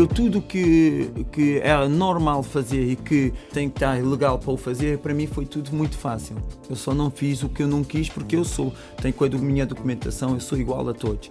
[0.00, 4.56] Eu tudo que, que era normal fazer e que tem que estar legal para o
[4.56, 6.36] fazer, para mim foi tudo muito fácil.
[6.70, 9.28] Eu só não fiz o que eu não quis porque eu sou, tenho com a
[9.28, 11.30] minha documentação, eu sou igual a todos.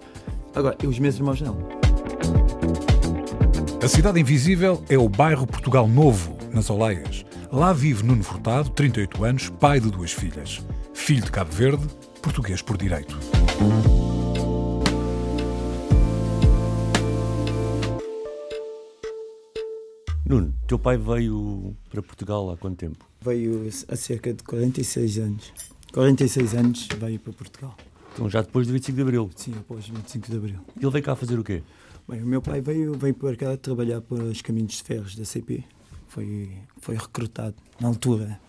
[0.54, 1.58] Agora, os meus irmãos não.
[3.84, 7.26] A Cidade Invisível é o bairro Portugal Novo, nas Oleias.
[7.52, 10.62] Lá vive Nuno Furtado, 38 anos, pai de duas filhas.
[10.94, 11.88] Filho de Cabo Verde,
[12.22, 13.18] português por direito.
[20.30, 23.04] Nuno, teu pai veio para Portugal há quanto tempo?
[23.20, 25.52] Veio há cerca de 46 anos.
[25.92, 27.76] 46 anos veio para Portugal.
[28.14, 29.32] Então já depois do 25 de Abril?
[29.36, 30.60] Sim, após 25 de Abril.
[30.80, 31.64] E ele veio cá fazer o quê?
[32.08, 35.26] Bem, o meu pai veio, veio para cá trabalhar para os caminhos de ferros da
[35.26, 35.64] CP.
[36.08, 38.40] Foi, foi recrutado na altura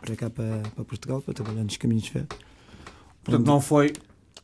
[0.00, 2.28] para cá para, para Portugal para trabalhar nos caminhos de ferro.
[3.24, 3.92] Portanto, não foi,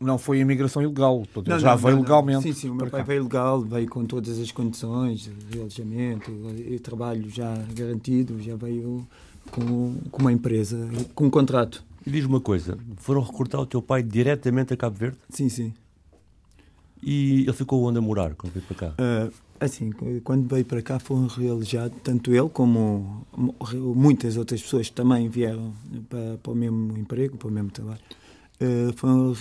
[0.01, 2.43] não foi imigração ilegal, portanto, Não, ele já não, veio não, legalmente.
[2.43, 3.07] Sim, sim, o meu pai cá.
[3.07, 9.07] veio legal, veio com todas as condições de alojamento e trabalho já garantido, já veio
[9.51, 11.85] com, com uma empresa, com um contrato.
[12.07, 15.75] E diz uma coisa, foram recrutar o teu pai diretamente a Cabo Verde Sim, sim.
[17.03, 18.95] e ele ficou onde a morar quando veio para cá?
[18.97, 19.29] Ah,
[19.61, 19.91] assim,
[20.25, 23.55] quando veio para cá foram realizados, tanto ele como mu-
[23.95, 25.75] muitas outras pessoas que também vieram
[26.09, 28.01] para, para o mesmo emprego, para o mesmo trabalho,
[28.61, 29.33] ah, foram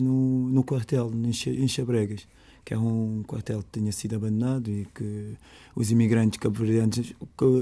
[0.00, 2.26] no, no quartel, em Chabregas,
[2.64, 5.34] que é um quartel que tinha sido abandonado e que
[5.74, 7.14] os imigrantes cabo-verdianos,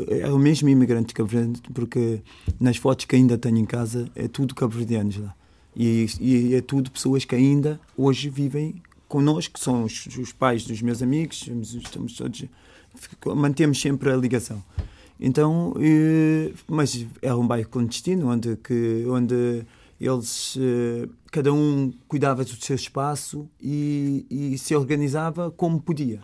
[0.09, 2.23] eram mesmo imigrantes cabo-verdianos, porque
[2.59, 5.35] nas fotos que ainda tenho em casa é tudo cabo-verdianos lá.
[5.77, 10.65] E, e é tudo pessoas que ainda hoje vivem connosco, que são os, os pais
[10.65, 12.45] dos meus amigos, estamos, todos,
[13.37, 14.63] mantemos sempre a ligação.
[15.21, 19.65] Então, eh, mas era um bairro clandestino, onde, que, onde
[20.01, 26.21] eles, eh, cada um cuidava do seu espaço e, e se organizava como podia.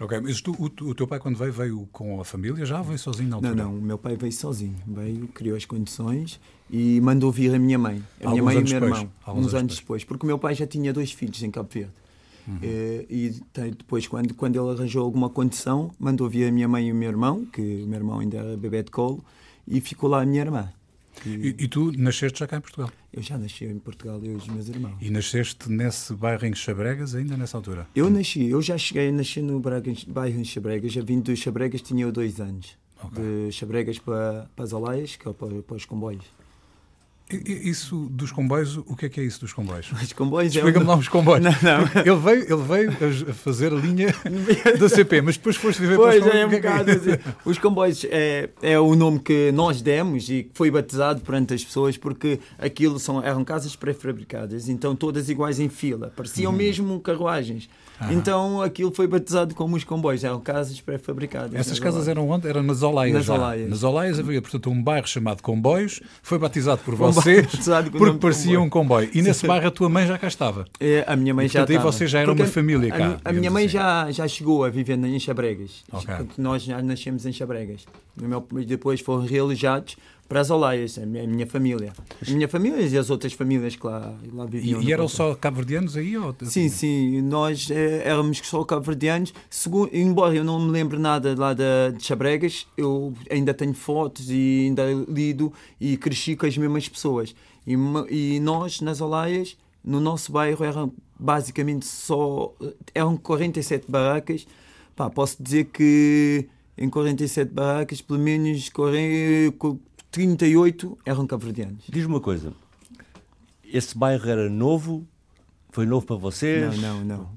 [0.00, 2.84] Ok, mas tu, o, o teu pai quando veio, veio com a família já ou
[2.84, 3.54] veio sozinho na altura?
[3.54, 6.38] Não, não, o meu pai veio sozinho, veio, criou as condições
[6.70, 9.12] e mandou vir a minha mãe, a minha Alguns mãe e o meu depois, irmão,
[9.24, 11.68] alguns uns anos anos depois, porque o meu pai já tinha dois filhos em Cabo
[11.72, 11.90] Verde.
[12.62, 16.88] Eh, E tem- depois, quando, quando ele arranjou alguma condição, mandou vir a minha mãe
[16.88, 19.22] e o meu irmão, que o meu irmão ainda era bebê de colo,
[19.66, 20.68] e ficou lá a minha irmã.
[21.26, 22.90] E, e tu nasceste já cá em Portugal?
[23.12, 24.96] Eu já nasci em Portugal, eu e os meus irmãos.
[25.00, 27.86] E nasceste nesse bairro em Xabregas ainda nessa altura?
[27.94, 31.82] Eu nasci, eu já cheguei a nascer no bairro em Chabregas, já vim de Chabregas,
[31.82, 32.76] tinha eu dois anos.
[33.02, 33.22] Ok.
[33.22, 36.24] De Chabregas para, para as Olaias, que é para, para os comboios.
[37.30, 39.92] Isso dos comboios, o que é que é isso dos comboios?
[39.92, 41.44] Os comboios é Explica-me um- lá os comboios.
[41.44, 41.82] Não, não.
[42.00, 44.14] Ele veio, ele veio a- fazer a linha
[44.80, 46.58] da CP, mas depois foste viver Pois para os é, um comboios.
[46.58, 47.38] O que é que bocado assim.
[47.44, 51.62] Os comboios é, é o nome que nós demos e que foi batizado perante as
[51.62, 57.68] pessoas porque aquilo são, eram casas pré-fabricadas, então todas iguais em fila, pareciam mesmo carruagens.
[58.10, 61.54] Então aquilo foi batizado como os comboios, eram casas pré-fabricadas.
[61.54, 62.08] Essas casas Olaias.
[62.08, 62.48] eram onde?
[62.48, 63.14] Eram nas Olaias.
[63.14, 63.34] Nas já.
[63.34, 63.70] Olaias.
[63.70, 68.18] Nas Olaias havia, portanto, um bairro chamado Comboios, foi batizado por Comboio, vocês batizado porque
[68.18, 69.10] parecia um comboio.
[69.12, 70.64] E nesse bairro a tua mãe já cá estava.
[70.78, 71.92] É, a minha mãe E, já portanto, aí estava.
[71.92, 73.72] vocês já eram Porque uma família cá, A, a minha mãe assim.
[73.74, 75.84] já, já chegou a viver em Chabregas.
[75.92, 76.06] Ok.
[76.06, 77.32] Portanto, Nós já nascemos em
[78.58, 79.96] e depois foram realizados
[80.28, 81.92] para as Olaias, a minha, a minha família.
[82.26, 84.80] A minha família e as outras famílias que lá, lá E, viviam.
[84.82, 85.08] e no eram quartel.
[85.08, 86.16] só cabo-verdianos aí?
[86.18, 86.34] Ou...
[86.42, 89.32] Sim, sim, nós eh, éramos só cabo-verdianos.
[89.92, 94.64] Embora eu não me lembre nada lá da, de Chabregas, eu ainda tenho fotos e
[94.66, 97.34] ainda lido e cresci com as mesmas pessoas.
[97.66, 97.74] E,
[98.10, 102.54] e nós, nas Olaias, no nosso bairro, eram basicamente só.
[102.94, 104.46] eram 47 barracas.
[104.94, 106.46] Pá, posso dizer que
[106.76, 109.78] em 47 barracas, pelo menos 40,
[110.10, 111.84] 38 eram cabo-verdianos.
[111.88, 112.52] Diz uma coisa,
[113.64, 115.06] esse bairro era novo,
[115.70, 116.78] foi novo para vocês?
[116.80, 117.30] Não, não, não.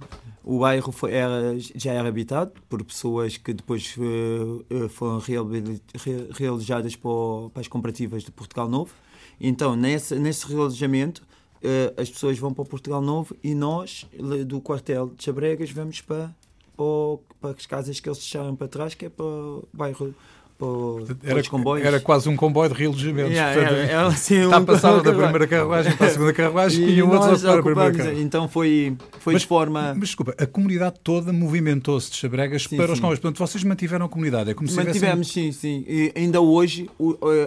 [0.43, 3.95] O bairro foi- era- já era habitado por pessoas que depois
[4.69, 5.21] eh, foram
[6.33, 8.93] realojadas para, o- para as comparativas de Portugal Novo.
[9.39, 11.21] Então, nesse, nesse realojamento,
[11.61, 14.07] eh, as pessoas vão para Portugal Novo e nós,
[14.47, 16.33] do quartel de Chabregas, vamos para,
[16.75, 16.85] para,
[17.39, 20.15] para as casas que eles deixaram para trás, que é para o bairro,
[21.23, 21.85] era, os comboios.
[21.85, 23.31] Era quase um comboio de realojamentos.
[23.31, 26.83] Yeah, Portanto, era, era assim, está um passava da primeira carruagem para a segunda carruagem
[26.85, 28.21] e, e o outro para a primeira carruagem.
[28.21, 29.93] Então foi, foi mas, de forma.
[29.95, 32.93] Mas desculpa, a comunidade toda movimentou-se de Chabregas sim, para sim.
[32.93, 33.19] os comboios.
[33.19, 34.51] Portanto, vocês mantiveram a comunidade.
[34.51, 35.51] É como se Mantivemos, tivessem...
[35.51, 35.85] sim, sim.
[35.87, 36.89] E ainda hoje,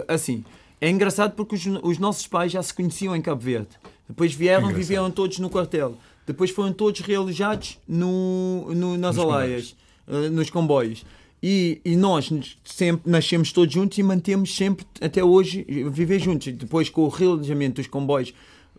[0.07, 0.43] assim,
[0.79, 3.69] é engraçado porque os, os nossos pais já se conheciam em Cabo Verde.
[4.07, 5.97] Depois vieram, viveram todos no quartel.
[6.25, 9.75] Depois foram todos realojados no, no, nas nos comboios.
[10.07, 11.05] Uh, nos comboios.
[11.47, 12.33] E, e, nós
[12.63, 16.51] sempre nascemos todos juntos e mantemos sempre, até hoje, viver juntos.
[16.51, 18.33] Depois, com o realojamento dos comboios,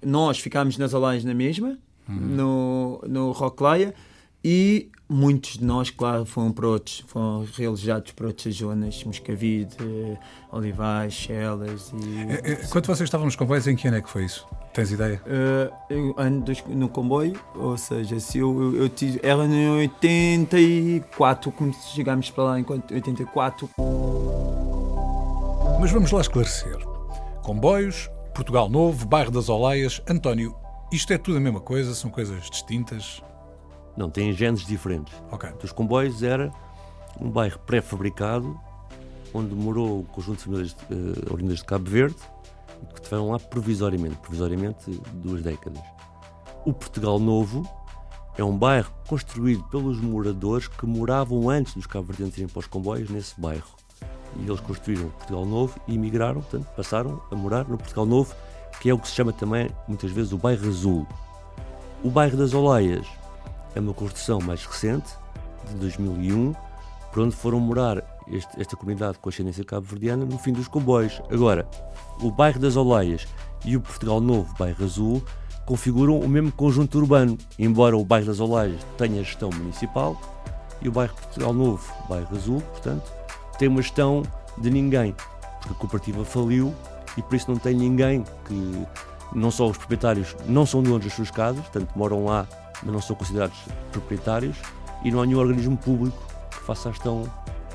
[0.05, 1.79] nós ficámos nas Olaias na mesma,
[2.09, 2.17] uhum.
[2.17, 3.95] no, no Roclaia,
[4.49, 9.77] e muitos de nós, claro, foram para outros, foram realizados para outras zonas, Moscavide,
[10.53, 12.33] Olivais, Chelas e...
[12.33, 14.47] É, é, quando vocês estavam nos comboios, em que ano é que foi isso?
[14.73, 15.21] Tens ideia?
[15.27, 21.51] Uh, ano dos, no comboio, ou seja, se eu, eu, eu tive, era em 84,
[21.51, 23.69] como chegámos para lá em 84.
[25.81, 26.79] Mas vamos lá esclarecer.
[27.43, 30.55] Comboios, Portugal Novo, Bairro das Olaias, António,
[30.93, 31.93] isto é tudo a mesma coisa?
[31.97, 33.21] São coisas distintas?
[33.97, 35.15] Não, têm genes diferentes.
[35.31, 35.51] Ok.
[35.61, 36.53] Dos comboios era
[37.21, 38.59] um bairro pré-fabricado,
[39.33, 42.17] onde morou o conjunto de famílias uh, oriundas de Cabo Verde,
[42.93, 45.83] que estiveram lá provisoriamente, provisoriamente duas décadas.
[46.65, 47.67] O Portugal Novo
[48.37, 53.09] é um bairro construído pelos moradores que moravam antes dos cabo-verdianos irem para os comboios
[53.09, 53.75] nesse bairro.
[54.39, 58.35] E eles construíram o Portugal Novo e emigraram, portanto, passaram a morar no Portugal Novo,
[58.81, 61.07] que é o que se chama também, muitas vezes, o bairro azul.
[62.05, 63.07] O bairro das Oleias
[63.77, 65.11] é uma construção mais recente,
[65.69, 66.55] de 2001,
[67.13, 71.21] por onde foram morar este, esta comunidade com ascendência cabo-verdiana no fim dos comboios.
[71.31, 71.69] Agora,
[72.21, 73.29] o bairro das Oleias
[73.67, 75.23] e o Portugal Novo, bairro Azul,
[75.67, 80.19] configuram o mesmo conjunto urbano, embora o bairro das Oleias tenha gestão municipal
[80.81, 83.13] e o bairro Portugal Novo, bairro Azul, portanto,
[83.59, 84.23] tem uma gestão
[84.57, 85.15] de ninguém,
[85.61, 86.75] porque a cooperativa faliu
[87.15, 88.87] e por isso não tem ninguém que
[89.35, 92.47] não só os proprietários não são donos das suas casas, portanto moram lá
[92.83, 93.59] mas não são considerados
[93.93, 94.57] proprietários
[95.05, 96.19] e não há nenhum organismo público
[96.51, 97.31] que faça a gestão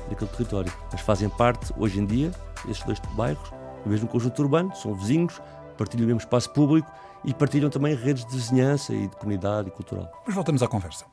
[0.08, 0.72] daquele território.
[0.90, 2.30] Mas fazem parte, hoje em dia,
[2.68, 3.50] estes dois bairros,
[3.84, 5.40] do mesmo conjunto urbano, são vizinhos,
[5.76, 6.90] partilham o mesmo espaço público
[7.24, 10.10] e partilham também redes de vizinhança e de comunidade e cultural.
[10.26, 11.04] Mas voltamos à conversa.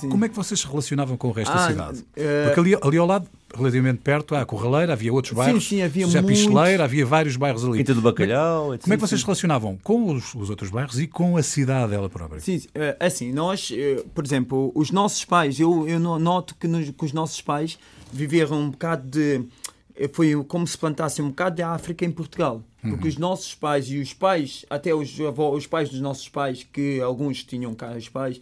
[0.00, 0.10] Sim.
[0.10, 1.98] Como é que vocês se relacionavam com o resto ah, da cidade?
[1.98, 2.44] Uh...
[2.44, 5.64] Porque ali, ali ao lado, relativamente perto, há a Corraleira, havia outros bairros.
[5.64, 6.42] Sim, sim, havia José muitos...
[6.42, 7.78] Picheleira, havia vários bairros ali.
[7.78, 8.84] Quinta do Bacalhau, etc.
[8.84, 11.90] Como é que vocês se relacionavam com os, os, outros bairros e com a cidade
[11.90, 12.38] dela própria?
[12.38, 16.88] Sim, eh, assim, nós, eh, por exemplo, os nossos pais, eu, eu noto que, nos,
[16.88, 17.76] que os nossos pais
[18.12, 19.44] viveram um bocado de
[20.12, 22.62] foi como se plantasse um bocado de África em Portugal.
[22.80, 23.08] Porque uhum.
[23.08, 27.42] os nossos pais e os pais, até os, os pais dos nossos pais, que alguns
[27.42, 28.40] tinham cá os pais,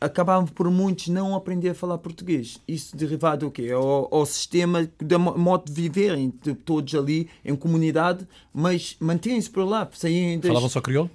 [0.00, 2.60] acabavam por muitos não aprender a falar português.
[2.66, 3.70] Isso derivado do quê?
[3.70, 9.64] Ao, ao sistema, do modo de viverem, de, todos ali em comunidade, mas mantêm-se por
[9.64, 9.88] lá.
[9.92, 10.48] Saíam das...
[10.48, 11.10] Falavam só crioulo?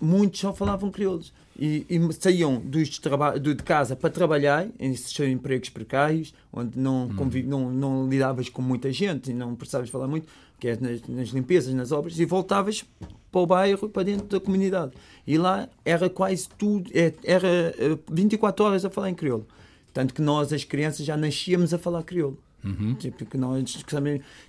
[0.00, 1.32] Muitos só falavam crioulos.
[1.58, 7.06] E, e saíam dos de, de casa para trabalhar, em esses empregos precários, onde não,
[7.06, 7.16] hum.
[7.16, 10.28] conviv, não, não lidavas com muita gente e não precisavas falar muito,
[10.60, 12.84] que é nas, nas limpezas, nas obras, e voltavas
[13.30, 14.92] para o bairro, para dentro da comunidade.
[15.26, 17.74] E lá era quase tudo, é, era
[18.10, 19.46] 24 eh, horas a falar em crioulo.
[19.92, 22.38] Tanto que nós, as crianças, já nascíamos a falar crioulo.
[22.64, 22.94] Uhum.
[22.94, 23.84] Tipo, que nós,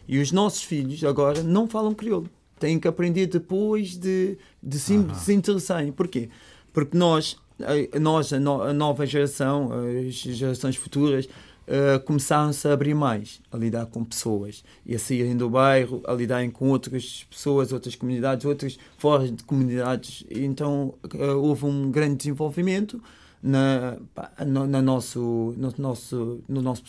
[0.07, 2.29] e os nossos filhos agora não falam crioulo.
[2.59, 5.13] Têm que aprender depois de, de se, uhum.
[5.13, 5.91] se interessarem.
[5.91, 6.29] Porquê?
[6.73, 7.37] Porque nós,
[7.99, 9.71] nós a, no, a nova geração,
[10.07, 11.27] as gerações futuras,
[11.69, 16.13] uh, começaram-se a abrir mais, a lidar com pessoas e a saírem do bairro, a
[16.13, 20.25] lidarem com outras pessoas, outras comunidades, outras fora de comunidades.
[20.29, 23.01] Então uh, houve um grande desenvolvimento
[23.41, 23.97] na,
[24.45, 26.83] no, na nosso, no, nosso, no nosso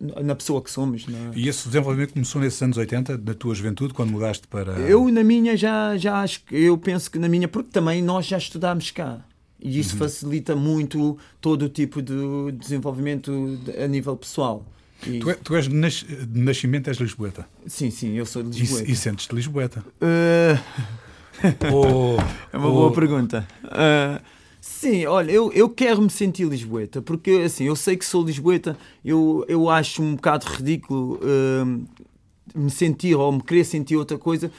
[0.00, 1.06] na pessoa que somos.
[1.06, 1.32] Na...
[1.34, 4.72] E esse desenvolvimento começou nesses anos 80, da tua juventude, quando mudaste para.
[4.80, 8.38] Eu, na minha, já, já acho eu penso que na minha, porque também nós já
[8.38, 9.24] estudámos cá.
[9.62, 9.98] E isso uhum.
[9.98, 14.64] facilita muito todo o tipo de desenvolvimento a nível pessoal.
[15.06, 15.18] E...
[15.18, 17.46] Tu, é, tu, és de nascimento, és lisboeta?
[17.66, 18.88] Sim, sim, eu sou de Lisboeta.
[18.88, 19.84] E, e sentes-te lisboeta?
[20.00, 20.58] Uh...
[21.72, 22.16] oh,
[22.52, 22.72] é uma oh.
[22.72, 23.46] boa pergunta.
[23.64, 24.20] Uh...
[24.60, 28.76] Sim, olha, eu, eu quero me sentir lisboeta, porque assim, eu sei que sou lisboeta,
[29.02, 31.86] eu, eu acho um bocado ridículo uh,
[32.54, 34.52] me sentir ou me querer sentir outra coisa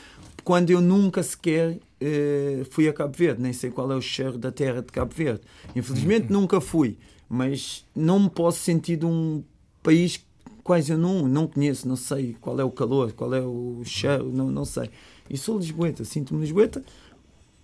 [0.44, 4.38] quando eu nunca sequer uh, fui a Cabo Verde, nem sei qual é o cheiro
[4.38, 5.42] da terra de Cabo Verde.
[5.76, 6.42] Infelizmente uhum.
[6.42, 6.98] nunca fui,
[7.30, 9.44] mas não me posso sentir de um
[9.82, 10.26] país
[10.64, 14.32] quase eu não, não conheço, não sei qual é o calor, qual é o cheiro,
[14.32, 14.90] não, não sei.
[15.30, 16.84] E sou lisboeta, sinto-me lisboeta,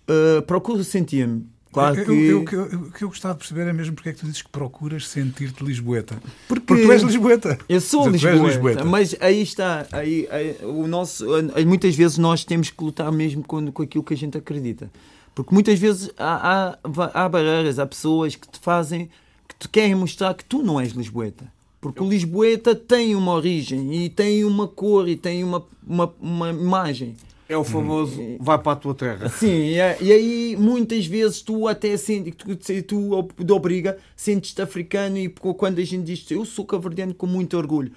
[0.08, 2.10] uh, procuro sentir-me Claro que...
[2.10, 4.26] Eu, eu, eu, o que eu gostava de perceber é mesmo porque é que tu
[4.26, 6.20] dizes que procuras sentir-te lisboeta.
[6.46, 7.58] Porque, porque tu és lisboeta.
[7.68, 9.86] Eu sou lisboeta, lisboeta, mas aí está.
[9.92, 11.26] Aí, aí, o nosso,
[11.66, 14.90] muitas vezes nós temos que lutar mesmo com, com aquilo que a gente acredita.
[15.34, 19.08] Porque muitas vezes há, há, há barreiras, há pessoas que te fazem,
[19.46, 21.44] que te querem mostrar que tu não és lisboeta.
[21.80, 26.50] Porque o Lisboeta tem uma origem e tem uma cor e tem uma, uma, uma
[26.50, 27.16] imagem.
[27.48, 28.36] É o famoso hum.
[28.38, 29.28] vai para a tua terra.
[29.30, 35.28] Sim, e, aí muitas vezes tu até sentes, tu, tu de obriga, sentes-te africano e
[35.28, 37.92] quando a gente diz eu sou caverdiano com muito orgulho.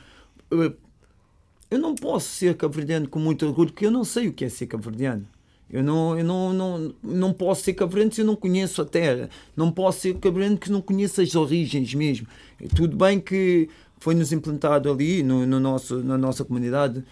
[0.49, 4.49] Eu não posso ser caverdiano com muito orgulho porque eu não sei o que é
[4.49, 5.27] ser caverdiano.
[5.71, 9.29] Eu não, eu não, não, não posso ser cabrante se eu não conheço a terra.
[9.55, 12.27] Não posso ser cabrante se não conheço as origens mesmo.
[12.75, 17.03] Tudo bem que foi-nos implantado ali, no, no, nosso, na nossa comunidade,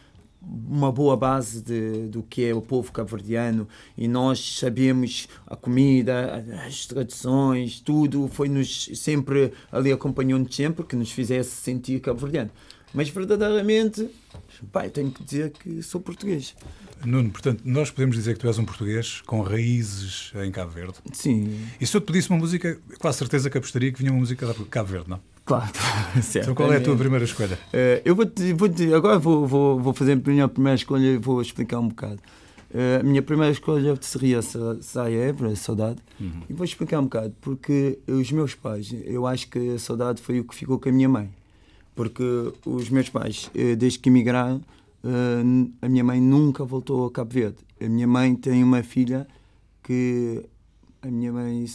[0.42, 3.68] uma boa base de, do que é o povo cabo-verdiano
[3.98, 11.12] e nós sabemos a comida, as tradições, tudo foi-nos sempre ali acompanhou-nos sempre que nos
[11.12, 12.52] fizesse sentir cabo-verdiano.
[12.94, 14.10] Mas verdadeiramente,
[14.72, 16.56] pai, tenho que dizer que sou português.
[17.06, 20.96] Nuno, portanto, nós podemos dizer que tu és um português com raízes em Cabo Verde.
[21.14, 21.68] Sim.
[21.80, 24.20] E se eu te pedisse uma música, com a certeza que apostaria que vinha uma
[24.20, 25.22] música de Cabo Verde, não?
[25.50, 25.72] Claro,
[26.22, 26.46] certo.
[26.46, 27.58] Então qual é a tua primeira escolha?
[27.74, 31.18] Uh, eu vou, -te, vou agora vou, vou, vou fazer a minha primeira escolha e
[31.18, 32.20] vou explicar um bocado.
[32.70, 36.44] Uh, a minha primeira escolha seria Saebra, Saudade, uhum.
[36.48, 40.40] e vou explicar um bocado, porque os meus pais, eu acho que a saudade foi
[40.40, 41.32] o que ficou com a minha mãe.
[41.96, 42.24] Porque
[42.64, 44.62] os meus pais, eh, desde que emigraram,
[45.04, 47.58] uh, a minha mãe nunca voltou a Cabo Verde.
[47.82, 49.28] A minha mãe tem uma filha
[49.84, 50.46] que
[51.02, 51.66] a minha mãe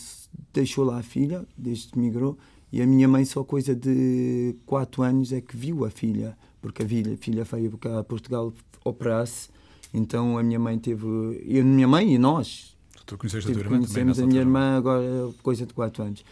[0.52, 2.38] deixou lá a filha desde que migrou
[2.74, 6.82] e a minha mãe só coisa de 4 anos é que viu a filha porque
[6.82, 8.52] a filha, a filha veio cá a Portugal
[8.84, 9.48] operar-se.
[9.92, 11.06] Então a minha mãe teve
[11.44, 12.76] e a minha mãe e nós.
[13.06, 15.04] Tu conheceste a tua irmã conhecemos a minha irmã agora
[15.40, 16.24] coisa de 4 anos.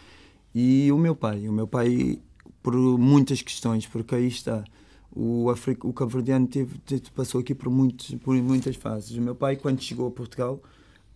[0.53, 2.19] E o meu pai o meu pai
[2.61, 4.65] por muitas questões porque aí está.
[5.15, 9.15] O, Africa, o cabo-verdiano teve, teve, passou aqui por, muitos, por muitas fases.
[9.15, 10.61] O meu pai, quando chegou a Portugal,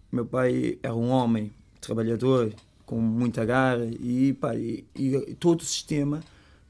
[0.10, 2.54] meu pai era um homem trabalhador,
[2.88, 6.24] com muita garra, e, pá, e, e todo o sistema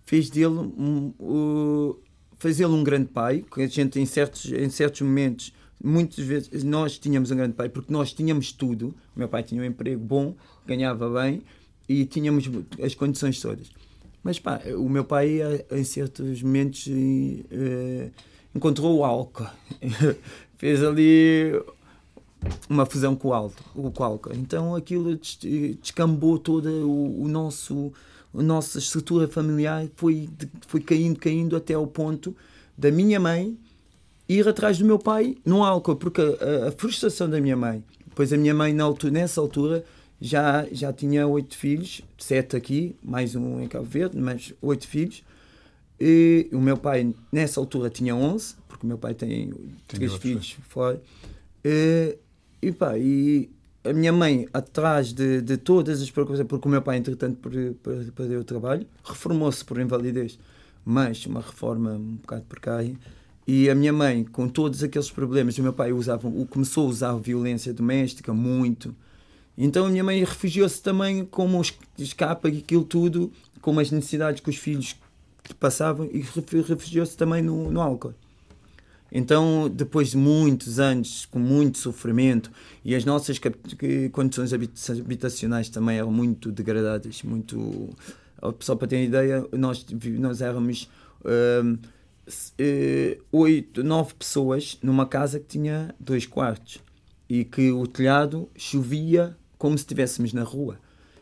[0.04, 1.96] fez dele um, um,
[2.44, 6.98] dele um grande pai, que a gente em certos, em certos momentos, muitas vezes nós
[6.98, 8.96] tínhamos um grande pai, porque nós tínhamos tudo.
[9.16, 11.44] O meu pai tinha um emprego bom, ganhava bem
[11.88, 12.50] e tínhamos
[12.84, 13.70] as condições todas.
[14.24, 15.40] Mas pá, o meu pai,
[15.72, 18.12] em certos momentos, uh,
[18.56, 19.48] encontrou o álcool.
[20.58, 21.52] Fez ali
[22.70, 24.34] uma fusão com o, alto, o álcool.
[24.34, 25.20] Então aquilo
[25.82, 27.92] descambou toda o, o nosso
[28.34, 30.30] a nossa estrutura familiar foi,
[30.68, 32.36] foi caindo, caindo até ao ponto
[32.78, 33.58] da minha mãe
[34.30, 38.32] ir atrás do meu pai no álcool, porque a, a frustração da minha mãe, pois
[38.32, 39.84] a minha mãe na altura, nessa altura
[40.20, 45.24] já, já tinha oito filhos, sete aqui, mais um em Cabo Verde, mas oito filhos.
[46.00, 49.52] E o meu pai, nessa altura, tinha onze, porque o meu pai tem,
[49.88, 51.02] três filhos fora.
[51.64, 52.18] E,
[52.62, 53.50] e, pá, e
[53.84, 57.38] a minha mãe, atrás de, de todas as preocupações, porque o meu pai, entretanto,
[58.16, 60.38] perdeu o trabalho, reformou-se por invalidez,
[60.84, 62.96] mas uma reforma um bocado precária.
[63.46, 67.14] E a minha mãe, com todos aqueles problemas, o meu pai usava, começou a usar
[67.18, 68.94] violência doméstica muito
[69.58, 71.60] então a minha mãe refugiou-se também como
[71.98, 74.96] escapa aquilo tudo, com as necessidades que os filhos
[75.60, 78.14] passavam e refugiou-se também no, no álcool.
[79.12, 82.52] Então, depois de muitos anos, com muito sofrimento,
[82.84, 83.40] e as nossas
[84.12, 87.90] condições habitacionais também eram muito degradadas, muito...
[88.60, 89.86] Só para ter ideia, nós,
[90.20, 90.88] nós éramos
[91.26, 91.78] hum,
[92.58, 96.80] eh, oito, nove pessoas numa casa que tinha dois quartos
[97.30, 100.78] e que o telhado chovia como se estivéssemos na rua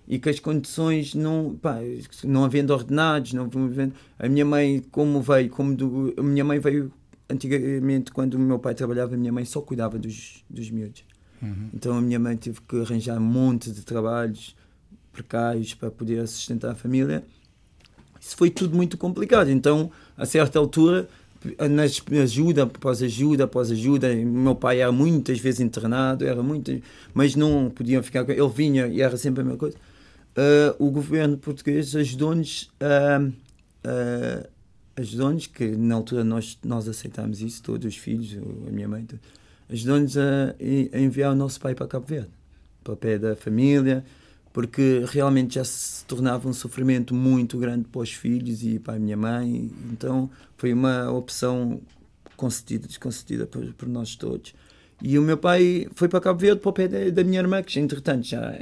[0.07, 1.79] e que as condições não pá,
[2.23, 6.59] não havendo ordenados não havendo, a minha mãe como veio como do, a minha mãe
[6.59, 6.91] veio
[7.29, 11.03] antigamente quando o meu pai trabalhava a minha mãe só cuidava dos dos miúdos
[11.41, 11.69] uhum.
[11.73, 14.55] então a minha mãe teve que arranjar um monte de trabalhos
[15.11, 17.23] precários para poder sustentar a família
[18.19, 21.07] isso foi tudo muito complicado então a certa altura
[21.69, 24.13] nas ajuda após ajuda após ajuda.
[24.15, 26.81] Meu pai era muitas vezes internado, era muito,
[27.13, 28.47] mas não podiam ficar com ele.
[28.49, 29.77] vinha e era sempre a mesma coisa.
[30.37, 33.21] Uh, o governo português ajudou-nos a.
[33.87, 34.54] Uh,
[34.97, 38.37] ajudou-nos, que na altura nós, nós aceitámos isso, todos os filhos,
[38.67, 39.05] a minha mãe,
[39.69, 40.55] ajudou-nos a,
[40.93, 42.29] a, enviar o nosso pai para Cabo Verde,
[42.83, 44.05] para o pé da família,
[44.53, 48.99] porque realmente já se tornava um sofrimento muito grande para os filhos e para a
[48.99, 49.69] minha mãe.
[49.91, 51.81] Então foi uma opção
[52.37, 54.53] concedida, desconcedida por, por nós todos.
[55.01, 57.61] E o meu pai foi para Cabo Verde, para o pé da, da minha irmã,
[57.61, 58.57] que entretanto já,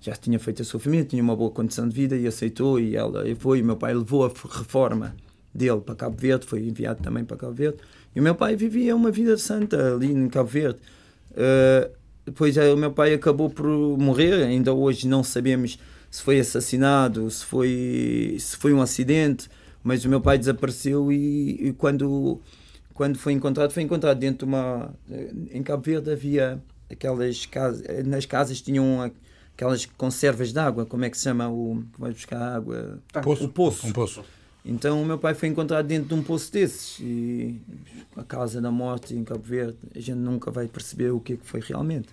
[0.00, 2.96] já tinha feito a sua família, tinha uma boa condição de vida e aceitou e
[2.96, 3.60] ela foi.
[3.60, 5.14] E meu pai levou a reforma
[5.54, 7.78] dele para Cabo Verde, foi enviado também para Cabo Verde.
[8.14, 10.78] E o meu pai vivia uma vida santa ali em Cabo Verde.
[11.32, 11.90] Uh,
[12.24, 15.78] depois o meu pai acabou por morrer, ainda hoje não sabemos
[16.10, 19.48] se foi assassinado, se foi, se foi um acidente,
[19.82, 22.40] mas o meu pai desapareceu e, e quando,
[22.94, 24.94] quando foi encontrado, foi encontrado dentro de uma.
[25.50, 29.10] Em Cabo Verde havia aquelas casas, nas casas tinham
[29.54, 32.98] aquelas conservas de água, como é que se chama o que vai buscar água?
[33.22, 33.44] Poço.
[33.44, 33.86] O poço.
[33.86, 34.24] Um poço.
[34.68, 37.58] Então o meu pai foi encontrado dentro de um poço desses e
[38.14, 41.36] a causa da morte em Cabo Verde, a gente nunca vai perceber o que, é
[41.36, 42.08] que foi realmente.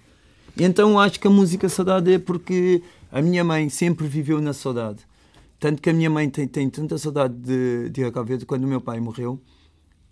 [0.55, 2.81] E então acho que a música saudade é porque
[3.11, 4.99] a minha mãe sempre viveu na saudade.
[5.59, 8.67] Tanto que a minha mãe tem, tem tanta saudade de, de Cabo Verde quando o
[8.67, 9.33] meu pai morreu.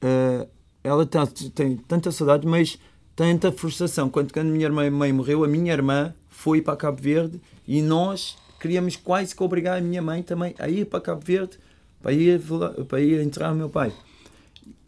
[0.03, 0.45] Uh,
[0.83, 2.77] ela tá, tem tanta saudade, mas
[3.15, 4.09] tanta frustração.
[4.09, 8.37] Quando, quando a minha mãe morreu, a minha irmã foi para Cabo Verde e nós
[8.59, 11.57] queríamos quase que obrigar a minha mãe também a ir para Cabo Verde
[12.03, 12.41] para ir,
[12.87, 13.91] para ir entrar o meu pai.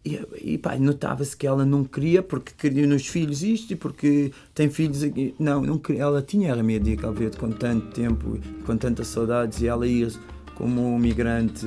[0.05, 4.31] E, e pai, notava-se que ela não queria, porque queria nos filhos isto e porque
[4.53, 5.33] tem filhos aqui.
[5.39, 9.07] Não, não queria, ela tinha a medo de Cabo Verde com tanto tempo, com tantas
[9.07, 10.09] saudades, e ela ia
[10.53, 11.65] como um migrante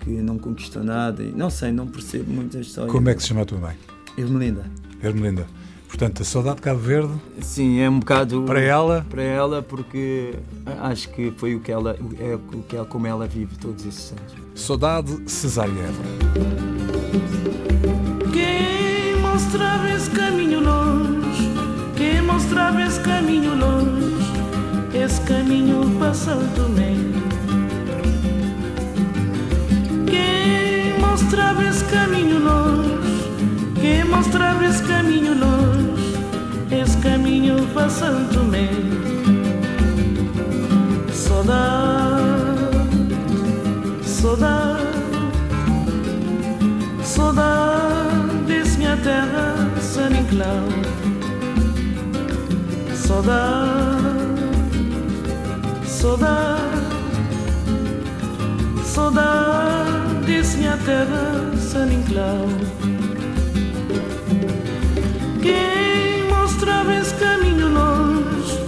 [0.00, 1.22] que não conquistou nada.
[1.22, 2.92] E, não sei, não percebo muita história.
[2.92, 3.76] Como é que se chama a tua mãe?
[4.18, 4.70] Ermelinda.
[5.02, 5.46] Ermelinda.
[5.88, 7.14] Portanto, a saudade de Cabo Verde.
[7.40, 8.42] Sim, é um bocado.
[8.42, 9.06] Para ela?
[9.08, 10.34] Para ela, porque
[10.82, 14.12] acho que foi o que ela, é o que ela, como ela vive todos esses
[14.12, 14.34] anos.
[14.54, 15.92] Saudade cesariana.
[18.32, 21.50] Quem mostrava esse caminho longe,
[21.96, 24.32] quem mostrava esse caminho longe,
[24.94, 26.65] esse caminho passando
[50.36, 50.68] Inclau,
[52.94, 54.04] saudade,
[55.86, 56.60] saudade,
[58.84, 62.48] saudade desse minha terra San Inclau.
[66.28, 68.58] mostrava esse caminho longe,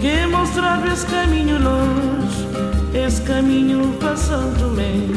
[0.00, 2.48] que mostrava esse caminho longe,
[2.94, 5.10] esse caminho passando bem.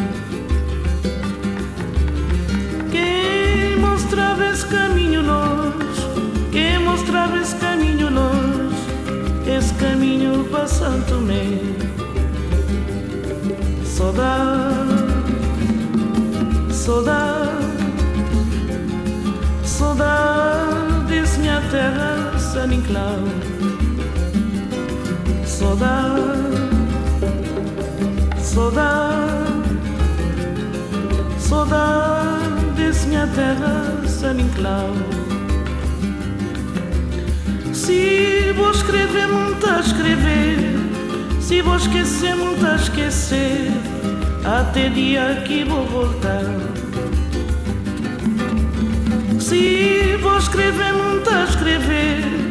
[2.92, 5.01] Quem mostrava esse caminho
[10.62, 11.76] caminho passando bem.
[13.84, 14.94] Saudade,
[16.72, 17.50] saudade,
[19.64, 23.32] saudade desse minha terra sunny cloud.
[25.46, 26.22] Saudade,
[28.38, 29.16] saudade,
[31.40, 35.22] saudade minha terra sunny cloud.
[37.74, 38.31] Se vou
[38.82, 40.58] escrever, muito a escrever.
[41.40, 43.72] Se vou esquecer, muito a esquecer.
[44.44, 46.46] Até dia que vou voltar.
[49.40, 52.42] Se vou escrever, muito a escrever.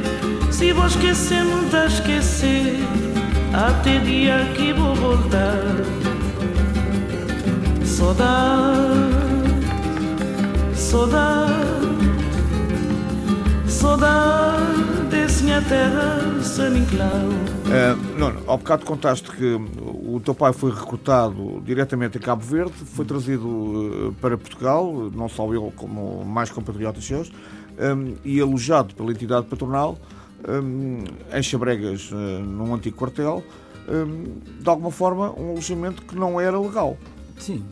[0.51, 2.81] Se vou esquecer, muito a esquecer
[3.51, 5.57] Até dia que vou voltar
[7.83, 8.85] Saudade,
[10.75, 11.55] saudade
[13.67, 15.00] Saudade
[15.41, 20.71] desse minha terra, San Inclau uh, não, ao bocado contaste que o teu pai foi
[20.71, 26.51] recrutado diretamente em Cabo Verde, foi trazido uh, para Portugal, não só ele como mais
[26.51, 27.31] compatriotas seus,
[27.79, 29.99] um, e alojado pela entidade patronal
[30.47, 33.43] um, em Chabregas, uh, num antigo quartel,
[33.89, 36.97] um, de alguma forma um alojamento que não era legal.
[37.39, 37.65] Sim,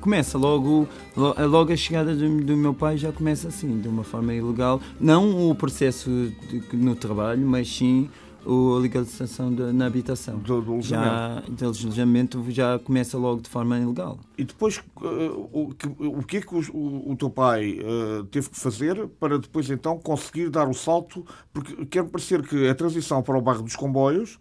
[0.00, 4.34] começa logo, logo a chegada do, do, meu pai já começa assim, de uma forma
[4.34, 4.80] ilegal.
[5.00, 6.10] Não o processo
[6.48, 8.08] de, no trabalho, mas sim
[8.44, 10.38] a legalização de, na habitação.
[10.38, 10.90] Do, do alojamento.
[10.90, 14.18] Já, do alojamento já começa logo de forma ilegal.
[14.36, 18.24] E depois, uh, o, que, o que é que o, o, o teu pai uh,
[18.24, 21.24] teve que fazer para depois então conseguir dar o salto?
[21.52, 24.38] Porque quer parecer que a transição para o bairro dos comboios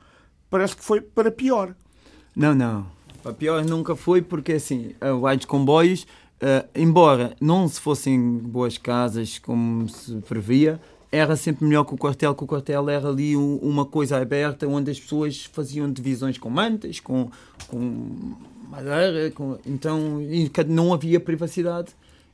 [0.50, 1.76] parece que foi para pior.
[2.36, 2.86] Não, não.
[3.22, 6.04] Para pior nunca foi, porque assim, o bairro dos comboios,
[6.42, 10.80] uh, embora não se fossem boas casas como se previa,
[11.12, 14.90] era sempre melhor que o quartel, que o quartel era ali uma coisa aberta onde
[14.90, 17.30] as pessoas faziam divisões com mantas, com,
[17.68, 18.36] com
[18.70, 20.20] madeira, com, então
[20.68, 21.90] não havia privacidade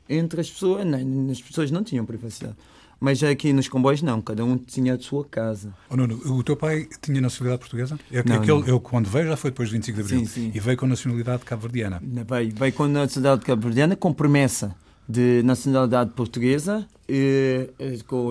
[0.08, 2.56] entre as pessoas, nem, as pessoas não tinham privacidade.
[3.00, 5.74] Mas aqui nos comboios não, cada um tinha a sua casa.
[5.90, 8.00] Oh, Nuno, o teu pai tinha nacionalidade portuguesa?
[8.12, 8.68] É que Não, aquele, não.
[8.68, 10.20] eu, quando veio, já foi depois do 25 de Abril.
[10.20, 10.52] Sim, sim.
[10.54, 12.02] E veio com nacionalidade cabo-verdiana.
[12.02, 14.76] Veio, veio com nacionalidade cabo-verdiana com promessa
[15.08, 17.70] de nacionalidade portuguesa, e,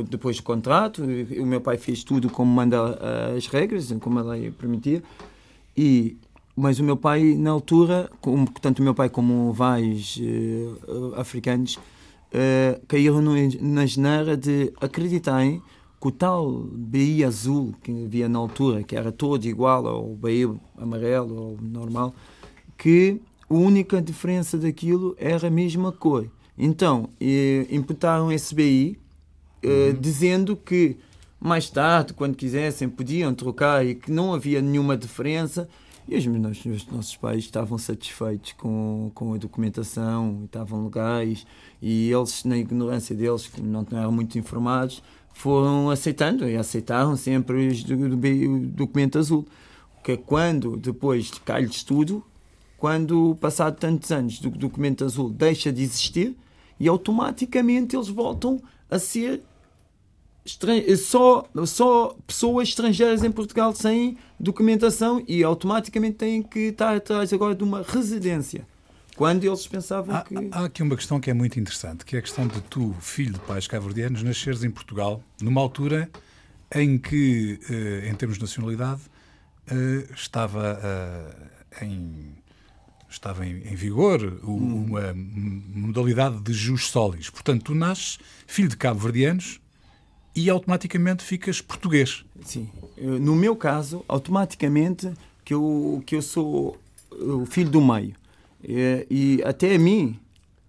[0.09, 1.02] depois do contrato.
[1.02, 5.02] O meu pai fez tudo como manda ah, as regras, como a lei permitia.
[5.76, 6.16] E,
[6.55, 11.79] mas o meu pai, na altura, como, tanto o meu pai como vários eh, africanos,
[12.32, 15.62] eh, caíram no, na geneira de acreditarem
[16.00, 20.48] que o tal BI azul que havia na altura, que era todo igual ao BI
[20.76, 22.14] amarelo ou normal,
[22.76, 26.28] que a única diferença daquilo era a mesma cor.
[26.58, 28.98] Então, eh, imputaram esse BI
[29.62, 30.96] eh, dizendo que
[31.38, 35.68] mais tarde, quando quisessem, podiam trocar e que não havia nenhuma diferença.
[36.09, 41.45] E os, meus- os nossos pais estavam satisfeitos com, com a documentação, estavam legais,
[41.83, 47.69] e eles, na ignorância deles, que não eram muito informados, foram aceitando e aceitaram sempre
[47.69, 49.47] os o documento azul.
[50.05, 52.23] Que é quando depois cai-lhes tudo,
[52.79, 56.37] quando, passado tantos anos, do documento azul deixa de existir
[56.79, 59.42] e automaticamente eles voltam a ser
[60.96, 67.54] só, só pessoas estrangeiras em Portugal sem documentação e automaticamente têm que estar atrás agora
[67.54, 68.66] de uma residência.
[69.16, 70.35] Quando eles pensavam Há, que.
[70.52, 73.32] há aqui uma questão que é muito interessante, que é a questão de tu, filho
[73.32, 76.11] de pais cabo-verdianos, nasceres em Portugal, numa altura
[76.74, 79.00] em que, eh, em termos de nacionalidade,
[79.68, 80.78] eh, estava
[81.80, 82.37] eh, em
[83.09, 87.30] estava em, em vigor o- uma m- modalidade de jus solis.
[87.30, 89.61] Portanto, tu nasces filho de cabo-verdianos
[90.37, 92.25] e automaticamente ficas português.
[92.44, 92.68] Sim.
[92.96, 95.11] Eu, No meu caso, automaticamente
[95.44, 96.77] que eu, que eu sou
[97.11, 98.14] o filho do meio.
[98.62, 100.18] E, e até a mim,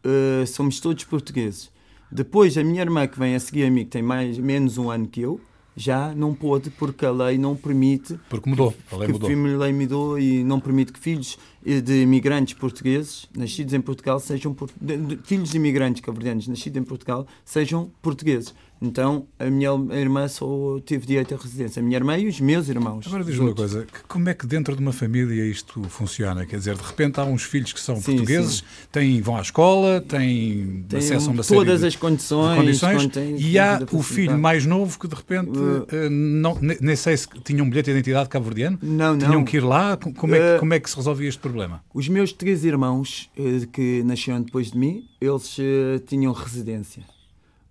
[0.03, 1.69] eh, somos todos portugueses.
[2.11, 4.89] Depois, a minha irmã que vem a seguir a mim, que tem mais, menos um
[4.89, 5.41] ano que eu,
[5.75, 9.29] já não pôde porque a lei não permite Porque mudou, a lei que mudou.
[9.29, 14.19] a lei mudou e não permite que filhos eh, de imigrantes portugueses nascidos em Portugal
[14.19, 18.55] sejam por- de- de- filhos de imigrantes cabo-verdianos nascidos em Portugal sejam portugueses.
[18.81, 21.79] Então a minha irmã só teve direito à residência.
[21.79, 23.05] A minha irmã e os meus irmãos.
[23.07, 26.45] Agora diz-me uma coisa, como é que dentro de uma família isto funciona?
[26.45, 30.01] Quer dizer, de repente há uns filhos que são Sim, portugueses, têm, vão à escola,
[30.01, 33.79] têm Tem acesso a uma série todas de, as condições, de condições contém- e há
[33.91, 37.63] o filho mais novo que de repente Uh, eh, não, ne- nem sei se tinha
[37.63, 39.17] um bilhete de identidade cabo-verdiano, Não, não.
[39.17, 41.39] tinham que ir lá, Co- como é, que- Uh, como é que se resolvia este
[41.39, 41.83] problema?
[41.93, 47.03] Os meus três irmãos eh, que nasceram depois de mim, eles eh, tinham residência.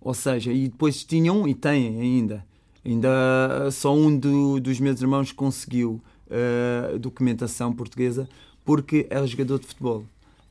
[0.01, 2.45] Ou seja, e depois tinham e têm ainda.
[2.85, 3.09] Ainda
[3.67, 8.27] eh, só um do- dos meus irmãos conseguiu eh, documentação portuguesa
[8.63, 10.05] porque era jogador de futebol.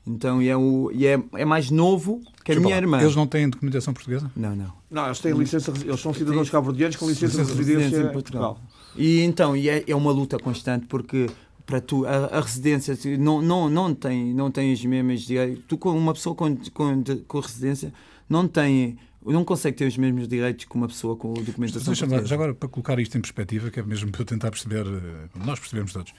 [0.07, 3.01] Então e é, o, e é, é mais novo que a Desculpa minha irmã.
[3.01, 4.31] Eles não têm documentação portuguesa?
[4.37, 4.73] Não, não.
[4.91, 8.11] Não, eles têm licença, eles são cidadãos cabo-verdianos com licença de Licença de residência residência
[8.11, 8.55] em Portugal.
[8.55, 8.81] Portugal.
[8.97, 11.27] E então, e é, é uma luta constante porque
[11.67, 15.65] para tu a, a residência não, não, não tem não tem os mesmos direitos.
[15.67, 17.93] Tu com uma pessoa com, com, com residência
[18.29, 18.97] não tem
[19.33, 21.87] não consegue ter os mesmos direitos que uma pessoa com documentação.
[21.93, 22.27] Deixa-me portuguesa.
[22.29, 25.29] já agora para colocar isto em perspectiva, que é mesmo para eu tentar perceber, eh,
[25.45, 26.13] nós percebemos todos.